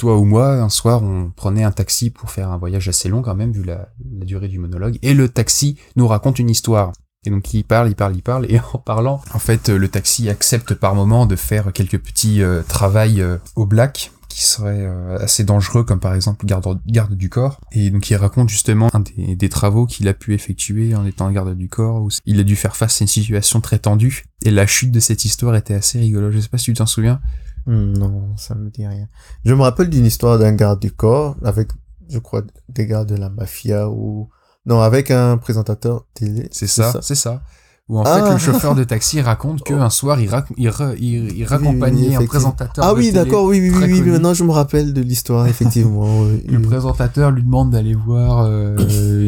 toi 0.00 0.16
ou 0.16 0.24
moi 0.24 0.54
un 0.54 0.70
soir 0.70 1.02
on 1.02 1.30
prenait 1.30 1.62
un 1.62 1.72
taxi 1.72 2.08
pour 2.08 2.30
faire 2.30 2.50
un 2.50 2.56
voyage 2.56 2.88
assez 2.88 3.10
long 3.10 3.20
quand 3.20 3.34
même 3.34 3.52
vu 3.52 3.62
la, 3.62 3.90
durée 4.00 4.48
du 4.48 4.58
monologue 4.58 4.98
et 5.02 5.12
le 5.12 5.28
taxi 5.28 5.76
nous 5.94 6.08
raconte 6.08 6.38
une 6.38 6.48
histoire. 6.48 6.92
Et 7.26 7.30
donc 7.30 7.52
il 7.52 7.64
parle, 7.64 7.90
il 7.90 7.94
parle, 7.94 8.16
il 8.16 8.22
parle, 8.22 8.46
et 8.50 8.58
en 8.72 8.78
parlant, 8.78 9.20
en 9.34 9.38
fait, 9.38 9.68
le 9.68 9.88
taxi 9.88 10.30
accepte 10.30 10.72
par 10.72 10.94
moment 10.94 11.26
de 11.26 11.36
faire 11.36 11.70
quelques 11.74 11.98
petits 11.98 12.42
euh, 12.42 12.62
travails 12.62 13.20
euh, 13.20 13.36
au 13.56 13.66
black 13.66 14.10
qui 14.30 14.46
seraient 14.46 14.86
euh, 14.86 15.18
assez 15.18 15.44
dangereux, 15.44 15.84
comme 15.84 16.00
par 16.00 16.14
exemple 16.14 16.46
garde, 16.46 17.14
du 17.14 17.28
corps. 17.28 17.60
Et 17.72 17.90
donc 17.90 18.08
il 18.08 18.16
raconte 18.16 18.48
justement 18.48 18.88
des, 19.18 19.48
travaux 19.50 19.84
qu'il 19.84 20.08
a 20.08 20.14
pu 20.14 20.32
effectuer 20.32 20.94
en 20.94 21.04
étant 21.04 21.30
garde 21.30 21.54
du 21.54 21.68
corps, 21.68 22.00
où 22.00 22.08
il 22.24 22.40
a 22.40 22.42
dû 22.42 22.56
faire 22.56 22.76
face 22.76 23.02
à 23.02 23.04
une 23.04 23.08
situation 23.08 23.60
très 23.60 23.78
tendue. 23.78 24.24
Et 24.46 24.50
la 24.50 24.66
chute 24.66 24.92
de 24.92 25.00
cette 25.00 25.26
histoire 25.26 25.54
était 25.56 25.74
assez 25.74 25.98
rigolo. 25.98 26.30
Je 26.30 26.38
sais 26.38 26.48
pas 26.48 26.56
si 26.56 26.66
tu 26.66 26.74
t'en 26.74 26.86
souviens. 26.86 27.20
Hmm, 27.66 27.92
Non, 27.92 28.36
ça 28.36 28.54
me 28.54 28.70
dit 28.70 28.86
rien. 28.86 29.08
Je 29.44 29.54
me 29.54 29.62
rappelle 29.62 29.90
d'une 29.90 30.06
histoire 30.06 30.38
d'un 30.38 30.52
garde 30.52 30.80
du 30.80 30.90
corps 30.92 31.36
avec, 31.44 31.68
je 32.08 32.18
crois, 32.18 32.42
des 32.68 32.86
gars 32.86 33.04
de 33.04 33.14
la 33.16 33.28
mafia 33.30 33.88
ou 33.88 34.28
non, 34.66 34.80
avec 34.80 35.10
un 35.10 35.36
présentateur 35.38 36.04
télé. 36.14 36.48
C'est 36.52 36.66
ça, 36.66 36.92
c'est 37.02 37.14
ça. 37.14 37.42
Où 37.88 37.98
en 37.98 38.04
Ah. 38.06 38.22
fait 38.24 38.32
le 38.32 38.38
chauffeur 38.38 38.74
de 38.76 38.84
taxi 38.84 39.20
raconte 39.20 39.64
qu'un 39.64 39.90
soir 39.90 40.20
il, 40.20 40.28
rac- 40.28 40.46
il, 40.56 40.70
il, 41.00 41.38
il 41.38 41.44
raccompagnait 41.44 42.14
un 42.14 42.24
présentateur. 42.24 42.84
Ah 42.84 42.92
de 42.92 42.98
oui, 42.98 43.10
d'accord, 43.10 43.44
oui, 43.46 43.58
oui, 43.60 43.70
oui, 43.76 44.00
oui, 44.00 44.10
maintenant 44.10 44.32
je 44.32 44.44
me 44.44 44.52
rappelle 44.52 44.92
de 44.92 45.00
l'histoire, 45.00 45.46
effectivement. 45.48 46.24
Le 46.46 46.60
présentateur 46.62 47.32
lui 47.32 47.42
demande 47.42 47.70
d'aller 47.70 47.94
voir 47.94 48.44
euh, 48.46 48.76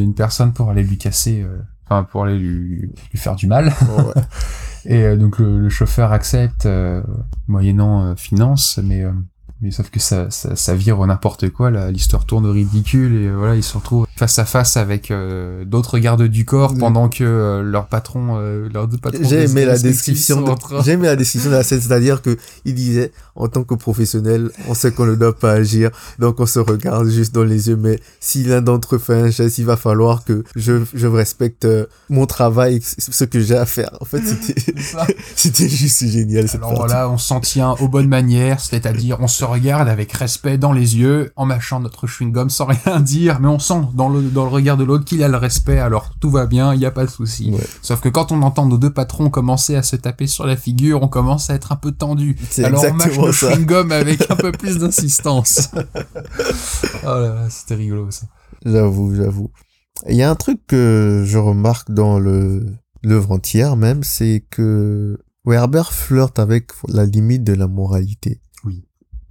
une 0.02 0.14
personne 0.14 0.52
pour 0.52 0.70
aller 0.70 0.84
lui 0.84 0.96
casser, 0.96 1.42
euh, 1.42 1.58
enfin 1.86 2.04
pour 2.04 2.22
aller 2.24 2.38
lui, 2.38 2.92
lui 3.10 3.18
faire 3.18 3.34
du 3.34 3.48
mal. 3.48 3.66
Ouais. 3.66 4.22
Et 4.84 5.04
euh, 5.04 5.16
donc 5.16 5.38
le, 5.38 5.58
le 5.58 5.68
chauffeur 5.68 6.12
accepte, 6.12 6.66
euh, 6.66 7.02
moyennant 7.48 8.04
euh, 8.04 8.14
finance, 8.16 8.78
mais 8.82 9.04
mais 9.62 9.70
sauf 9.70 9.90
que 9.90 10.01
ça, 10.01 10.31
ça, 10.31 10.57
ça 10.57 10.75
vire 10.75 10.98
au 11.01 11.07
n'importe 11.07 11.48
quoi. 11.51 11.70
L'histoire 11.90 12.27
tourne 12.27 12.46
au 12.46 12.53
ridicule 12.53 13.14
et 13.22 13.29
euh, 13.29 13.37
voilà, 13.37 13.55
ils 13.57 13.62
se 13.62 13.77
retrouvent 13.77 14.07
face 14.16 14.38
à 14.38 14.44
face 14.44 14.77
avec 14.77 15.11
euh, 15.11 15.64
d'autres 15.64 15.98
gardes 15.98 16.22
du 16.25 16.44
corps 16.44 16.75
pendant 16.77 17.09
que 17.09 17.25
euh, 17.25 17.62
leur 17.62 17.87
patron, 17.87 18.37
euh, 18.38 18.68
leurs 18.72 18.88
deux 18.88 18.98
patrons. 18.98 19.22
J'ai 19.22 19.44
aimé 19.44 19.64
la 19.64 19.79
description. 19.79 20.42
de- 20.42 20.83
J'ai 20.85 20.92
aimé 20.92 21.07
la 21.07 21.16
description 21.16 21.51
de 21.51 21.57
la 21.57 21.62
scène, 21.62 21.81
c'est-à-dire 21.81 22.22
que 22.22 22.37
il 22.64 22.75
disait, 22.75 23.12
en 23.37 23.48
tant 23.48 23.64
que 23.64 23.75
professionnel, 23.75 24.51
on 24.68 24.75
sait 24.75 24.92
qu'on 24.92 25.07
ne 25.07 25.14
doit 25.14 25.37
pas 25.38 25.53
agir, 25.53 25.90
donc 26.18 26.40
on 26.40 26.46
se 26.46 26.59
regarde 26.59 27.09
juste 27.09 27.35
dans 27.35 27.44
les 27.44 27.68
yeux. 27.68 27.77
Mais 27.77 27.98
si 28.20 28.44
l'un 28.44 28.61
d'entre 28.62 28.96
eux 28.96 28.98
fait 28.98 29.14
un 29.14 29.31
geste, 29.31 29.59
il 29.59 29.64
va 29.64 29.77
falloir 29.77 30.25
que 30.25 30.44
je, 30.57 30.83
je 30.94 31.07
respecte 31.07 31.64
euh, 31.64 31.87
mon 32.11 32.27
travail, 32.27 32.81
ce 32.83 33.25
que 33.25 33.40
j'ai 33.40 33.57
à 33.57 33.66
faire. 33.66 33.90
En 34.01 34.05
fait, 34.05 34.20
c'était, 34.25 34.72
c'était 35.37 35.68
juste 35.68 36.07
génial 36.07 36.48
cette 36.48 36.61
Alors 36.61 36.75
partie. 36.75 36.87
voilà, 36.92 37.11
on 37.11 37.18
s'en 37.18 37.40
tient 37.40 37.70
aux 37.81 37.88
bonnes 37.88 38.09
manières, 38.09 38.61
c'est-à-dire 38.61 39.16
on 39.20 39.29
se 39.29 39.44
regarde 39.52 39.88
avec 39.88 40.12
respect 40.12 40.58
dans 40.58 40.72
les 40.72 40.96
yeux, 40.96 41.32
en 41.36 41.46
mâchant 41.46 41.80
notre 41.80 42.06
chewing-gum 42.06 42.48
sans 42.48 42.66
rien 42.66 43.00
dire, 43.00 43.40
mais 43.40 43.48
on 43.48 43.58
sent 43.58 43.82
dans 43.94 44.08
le, 44.08 44.22
dans 44.22 44.44
le 44.44 44.50
regard 44.50 44.76
de 44.76 44.84
l'autre 44.84 45.04
qu'il 45.04 45.22
a 45.22 45.28
le 45.28 45.36
respect, 45.36 45.78
alors 45.78 46.10
tout 46.20 46.30
va 46.30 46.46
bien, 46.46 46.74
il 46.74 46.78
n'y 46.78 46.86
a 46.86 46.90
pas 46.90 47.04
de 47.04 47.10
souci. 47.10 47.50
Ouais. 47.50 47.66
Sauf 47.82 48.00
que 48.00 48.08
quand 48.08 48.32
on 48.32 48.42
entend 48.42 48.66
nos 48.66 48.78
deux 48.78 48.92
patrons 48.92 49.30
commencer 49.30 49.76
à 49.76 49.82
se 49.82 49.96
taper 49.96 50.26
sur 50.26 50.46
la 50.46 50.56
figure, 50.56 51.02
on 51.02 51.08
commence 51.08 51.50
à 51.50 51.54
être 51.54 51.72
un 51.72 51.76
peu 51.76 51.92
tendu. 51.92 52.36
Alors 52.62 52.84
on 52.84 52.94
mâche 52.94 53.18
nos 53.18 53.32
ça. 53.32 53.50
chewing-gum 53.50 53.92
avec 53.92 54.30
un 54.30 54.36
peu 54.36 54.52
plus 54.52 54.78
d'insistance. 54.80 55.70
oh 55.74 57.06
là 57.06 57.34
là, 57.34 57.50
c'était 57.50 57.76
rigolo 57.76 58.10
ça. 58.10 58.26
J'avoue, 58.64 59.14
j'avoue. 59.14 59.50
Il 60.08 60.16
y 60.16 60.22
a 60.22 60.30
un 60.30 60.34
truc 60.34 60.60
que 60.66 61.24
je 61.26 61.38
remarque 61.38 61.90
dans 61.90 62.18
le 62.18 62.66
l'œuvre 63.02 63.32
entière 63.32 63.76
même, 63.76 64.04
c'est 64.04 64.44
que 64.50 65.18
Werber 65.44 65.82
flirte 65.90 66.38
avec 66.38 66.70
la 66.88 67.04
limite 67.04 67.44
de 67.44 67.52
la 67.52 67.66
moralité. 67.66 68.40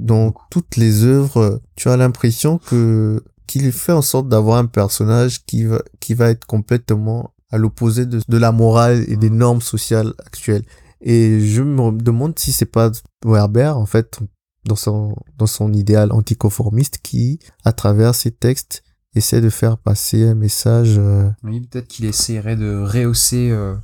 Dans 0.02 0.34
toutes 0.50 0.78
les 0.78 1.04
œuvres, 1.04 1.62
tu 1.76 1.90
as 1.90 1.98
l'impression 1.98 2.58
que 2.58 3.24
qu'il 3.48 3.72
fait 3.72 3.92
en 3.92 4.02
sorte 4.02 4.30
d'avoir 4.30 4.58
un 4.58 4.66
personnage 4.66 5.46
qui 5.46 5.66
va 5.66 5.82
qui 6.00 6.14
va 6.14 6.30
être 6.30 6.46
complètement 6.46 7.34
à 7.52 7.58
l'opposé 7.58 8.06
de, 8.06 8.20
de 8.28 8.38
la 8.38 8.52
morale 8.52 9.04
et 9.08 9.18
des 9.18 9.30
normes 9.30 9.62
sociales 9.62 10.14
actuelles. 10.26 10.64
Et 11.02 11.42
je 11.42 11.62
me 11.62 11.92
demande 11.92 12.38
si 12.40 12.52
c'est 12.52 12.66
pas 12.66 12.92
Werber 13.26 13.74
en 13.76 13.86
fait 13.86 14.20
dans 14.66 14.76
son 14.76 15.16
dans 15.38 15.48
son 15.48 15.74
idéal 15.74 16.12
anticonformiste 16.12 17.00
qui 17.04 17.40
à 17.64 17.74
travers 17.74 18.16
ses 18.16 18.32
textes 18.32 18.84
essaie 19.16 19.42
de 19.42 19.50
faire 19.50 19.78
passer 19.78 20.28
un 20.28 20.36
message 20.36 20.96
euh, 20.98 21.30
Oui, 21.44 21.60
peut-être 21.62 21.88
qu'il 21.88 22.06
essaierait 22.06 22.56
de 22.56 22.82
rehausser, 22.82 23.50
euh, 23.52 23.76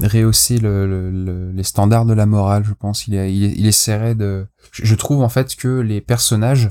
rehausser 0.00 0.58
le, 0.58 0.86
le- 0.86 1.10
le- 1.10 1.50
les 1.52 1.62
standards 1.62 2.04
de 2.04 2.12
la 2.12 2.26
morale, 2.26 2.64
je 2.64 2.72
pense. 2.74 3.06
Il, 3.08 3.14
il, 3.14 3.58
il 3.58 3.66
essaierait 3.66 4.14
de... 4.14 4.46
Je, 4.72 4.94
trouve 4.94 5.22
en 5.22 5.28
fait 5.28 5.56
que 5.56 5.80
les 5.80 6.00
personnages, 6.00 6.68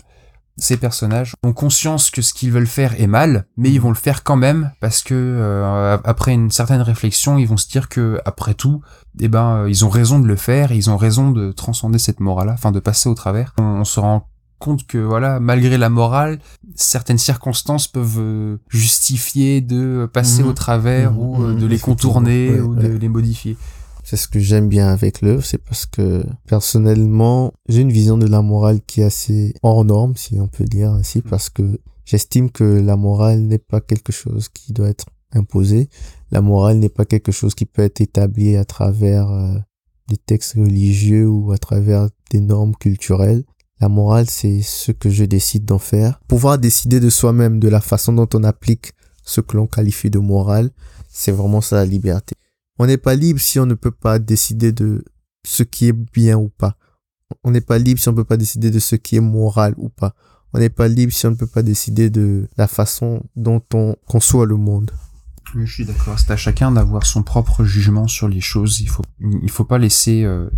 ces 0.57 0.77
personnages, 0.77 1.33
ont 1.43 1.53
conscience 1.53 2.09
que 2.09 2.21
ce 2.21 2.33
qu'ils 2.33 2.51
veulent 2.51 2.67
faire 2.67 2.99
est 2.99 3.07
mal, 3.07 3.45
mais 3.57 3.69
ils 3.71 3.81
vont 3.81 3.89
le 3.89 3.95
faire 3.95 4.23
quand 4.23 4.35
même 4.35 4.71
parce 4.79 5.03
que 5.03 5.13
euh, 5.15 5.97
après 6.03 6.33
une 6.33 6.51
certaine 6.51 6.81
réflexion, 6.81 7.37
ils 7.37 7.47
vont 7.47 7.57
se 7.57 7.67
dire 7.67 7.89
que 7.89 8.19
après 8.25 8.53
tout, 8.53 8.81
eh 9.19 9.27
ben, 9.27 9.67
ils 9.67 9.83
ont 9.85 9.89
raison 9.89 10.19
de 10.19 10.27
le 10.27 10.35
faire, 10.35 10.71
et 10.71 10.75
ils 10.75 10.89
ont 10.89 10.97
raison 10.97 11.31
de 11.31 11.51
transcender 11.51 11.99
cette 11.99 12.19
morale-là, 12.19 12.53
enfin 12.53 12.71
de 12.71 12.79
passer 12.79 13.09
au 13.09 13.15
travers. 13.15 13.53
On, 13.59 13.63
on 13.63 13.83
se 13.83 13.99
rend 13.99 14.27
compte 14.59 14.85
que 14.87 14.97
voilà, 14.97 15.39
malgré 15.39 15.77
la 15.77 15.89
morale, 15.89 16.39
certaines 16.75 17.17
circonstances 17.17 17.87
peuvent 17.87 18.19
euh, 18.19 18.57
justifier 18.69 19.61
de 19.61 20.09
passer 20.11 20.43
Mhm. 20.43 20.49
au 20.49 20.53
travers 20.53 21.11
Mhm, 21.13 21.19
ou 21.19 21.43
euh, 21.43 21.53
mhm, 21.53 21.59
de 21.59 21.65
les 21.67 21.79
contourner 21.79 22.49
Ouais, 22.51 22.59
ou 22.61 22.75
de 22.75 22.87
les 22.87 23.09
modifier. 23.09 23.57
c'est 24.03 24.17
ce 24.17 24.27
que 24.27 24.39
j'aime 24.39 24.69
bien 24.69 24.87
avec 24.87 25.21
l'œuvre 25.21 25.43
c'est 25.43 25.57
parce 25.57 25.85
que 25.85 26.23
personnellement 26.47 27.53
j'ai 27.69 27.81
une 27.81 27.91
vision 27.91 28.17
de 28.17 28.25
la 28.27 28.41
morale 28.41 28.79
qui 28.85 29.01
est 29.01 29.05
assez 29.05 29.53
hors 29.63 29.85
norme 29.85 30.15
si 30.15 30.39
on 30.39 30.47
peut 30.47 30.65
dire 30.65 30.91
ainsi 30.91 31.21
parce 31.21 31.49
que 31.49 31.79
j'estime 32.05 32.49
que 32.51 32.63
la 32.63 32.95
morale 32.95 33.41
n'est 33.41 33.57
pas 33.59 33.81
quelque 33.81 34.11
chose 34.11 34.49
qui 34.49 34.73
doit 34.73 34.87
être 34.89 35.05
imposé. 35.33 35.89
La 36.31 36.41
morale 36.41 36.77
n'est 36.79 36.89
pas 36.89 37.05
quelque 37.05 37.31
chose 37.33 37.53
qui 37.53 37.65
peut 37.65 37.81
être 37.83 37.99
établi 38.01 38.55
à 38.55 38.63
travers 38.65 39.29
euh, 39.29 39.55
des 40.07 40.17
textes 40.17 40.53
religieux 40.55 41.27
ou 41.27 41.51
à 41.51 41.57
travers 41.57 42.07
des 42.31 42.39
normes 42.39 42.75
culturelles 42.75 43.43
La 43.79 43.89
morale, 43.89 44.27
c'est 44.27 44.61
ce 44.61 44.91
que 44.91 45.09
je 45.09 45.23
décide 45.23 45.65
d'en 45.65 45.77
faire. 45.77 46.19
Pouvoir 46.27 46.57
décider 46.57 46.99
de 46.99 47.09
soi-même, 47.09 47.59
de 47.59 47.67
la 47.67 47.81
façon 47.81 48.13
dont 48.13 48.27
on 48.33 48.43
applique 48.43 48.93
ce 49.23 49.41
que 49.41 49.55
l'on 49.55 49.67
qualifie 49.67 50.09
de 50.09 50.19
morale, 50.19 50.71
c'est 51.09 51.31
vraiment 51.31 51.61
ça 51.61 51.75
la 51.75 51.85
liberté. 51.85 52.35
On 52.79 52.87
n'est 52.87 52.97
pas 52.97 53.15
libre 53.15 53.39
si 53.39 53.59
on 53.59 53.65
ne 53.65 53.73
peut 53.73 53.91
pas 53.91 54.19
décider 54.19 54.71
de 54.71 55.03
ce 55.45 55.63
qui 55.63 55.87
est 55.87 55.93
bien 55.93 56.37
ou 56.37 56.49
pas. 56.49 56.75
On 57.43 57.51
n'est 57.51 57.61
pas 57.61 57.77
libre 57.77 57.99
si 57.99 58.07
on 58.09 58.11
ne 58.11 58.17
peut 58.17 58.23
pas 58.23 58.37
décider 58.37 58.71
de 58.71 58.79
ce 58.79 58.95
qui 58.95 59.15
est 59.15 59.21
moral 59.21 59.73
ou 59.77 59.89
pas. 59.89 60.15
On 60.53 60.59
n'est 60.59 60.69
pas 60.69 60.87
libre 60.87 61.13
si 61.13 61.25
on 61.25 61.31
ne 61.31 61.35
peut 61.35 61.47
pas 61.47 61.61
décider 61.61 62.09
de 62.09 62.47
la 62.57 62.67
façon 62.67 63.21
dont 63.35 63.61
on 63.73 63.95
conçoit 64.07 64.45
le 64.45 64.55
monde. 64.55 64.91
Je 65.55 65.71
suis 65.71 65.85
d'accord. 65.85 66.17
C'est 66.19 66.31
à 66.31 66.37
chacun 66.37 66.71
d'avoir 66.71 67.05
son 67.05 67.23
propre 67.23 67.63
jugement 67.63 68.07
sur 68.07 68.27
les 68.27 68.41
choses. 68.41 68.79
Il 68.81 68.89
faut, 68.89 69.03
il 69.19 69.49
faut 69.49 69.65
pas 69.65 69.77
laisser 69.77 70.23
euh, 70.23 70.49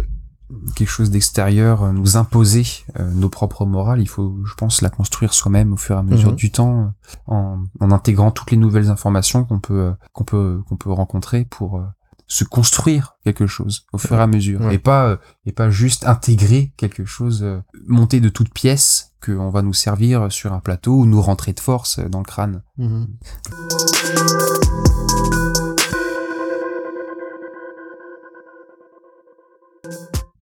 quelque 0.75 0.89
chose 0.89 1.09
d'extérieur 1.11 1.83
euh, 1.83 1.91
nous 1.91 2.17
imposer 2.17 2.65
euh, 2.99 3.09
nos 3.11 3.29
propres 3.29 3.65
morales. 3.65 4.01
Il 4.01 4.07
faut, 4.09 4.37
je 4.45 4.53
pense, 4.55 4.81
la 4.81 4.89
construire 4.89 5.33
soi-même 5.33 5.73
au 5.73 5.77
fur 5.77 5.95
et 5.95 5.99
à 5.99 6.03
mesure 6.03 6.29
Mhm. 6.31 6.35
du 6.35 6.51
temps, 6.51 6.79
euh, 6.81 7.15
en, 7.27 7.63
en 7.79 7.91
intégrant 7.91 8.31
toutes 8.31 8.51
les 8.51 8.57
nouvelles 8.57 8.89
informations 8.89 9.45
qu'on 9.45 9.59
peut, 9.59 9.93
qu'on 10.13 10.23
peut, 10.23 10.61
qu'on 10.67 10.75
peut 10.77 10.91
rencontrer 10.91 11.45
pour 11.45 11.83
se 12.27 12.43
construire 12.43 13.15
quelque 13.23 13.47
chose 13.47 13.85
au 13.91 13.97
fur 13.97 14.15
et 14.17 14.21
à 14.21 14.27
mesure, 14.27 14.61
Ouais. 14.61 14.75
et 14.75 14.79
pas, 14.79 15.17
et 15.47 15.51
pas 15.51 15.69
juste 15.71 16.05
intégrer 16.05 16.73
quelque 16.77 17.03
chose 17.05 17.43
monté 17.87 18.19
de 18.19 18.29
toutes 18.29 18.53
pièces 18.53 19.13
qu'on 19.25 19.49
va 19.49 19.61
nous 19.63 19.73
servir 19.73 20.31
sur 20.31 20.53
un 20.53 20.59
plateau 20.59 20.93
ou 20.99 21.05
nous 21.05 21.21
rentrer 21.21 21.53
de 21.53 21.59
force 21.59 21.99
dans 21.99 22.19
le 22.19 22.25
crâne. 22.25 22.61
Mhm. 22.77 23.07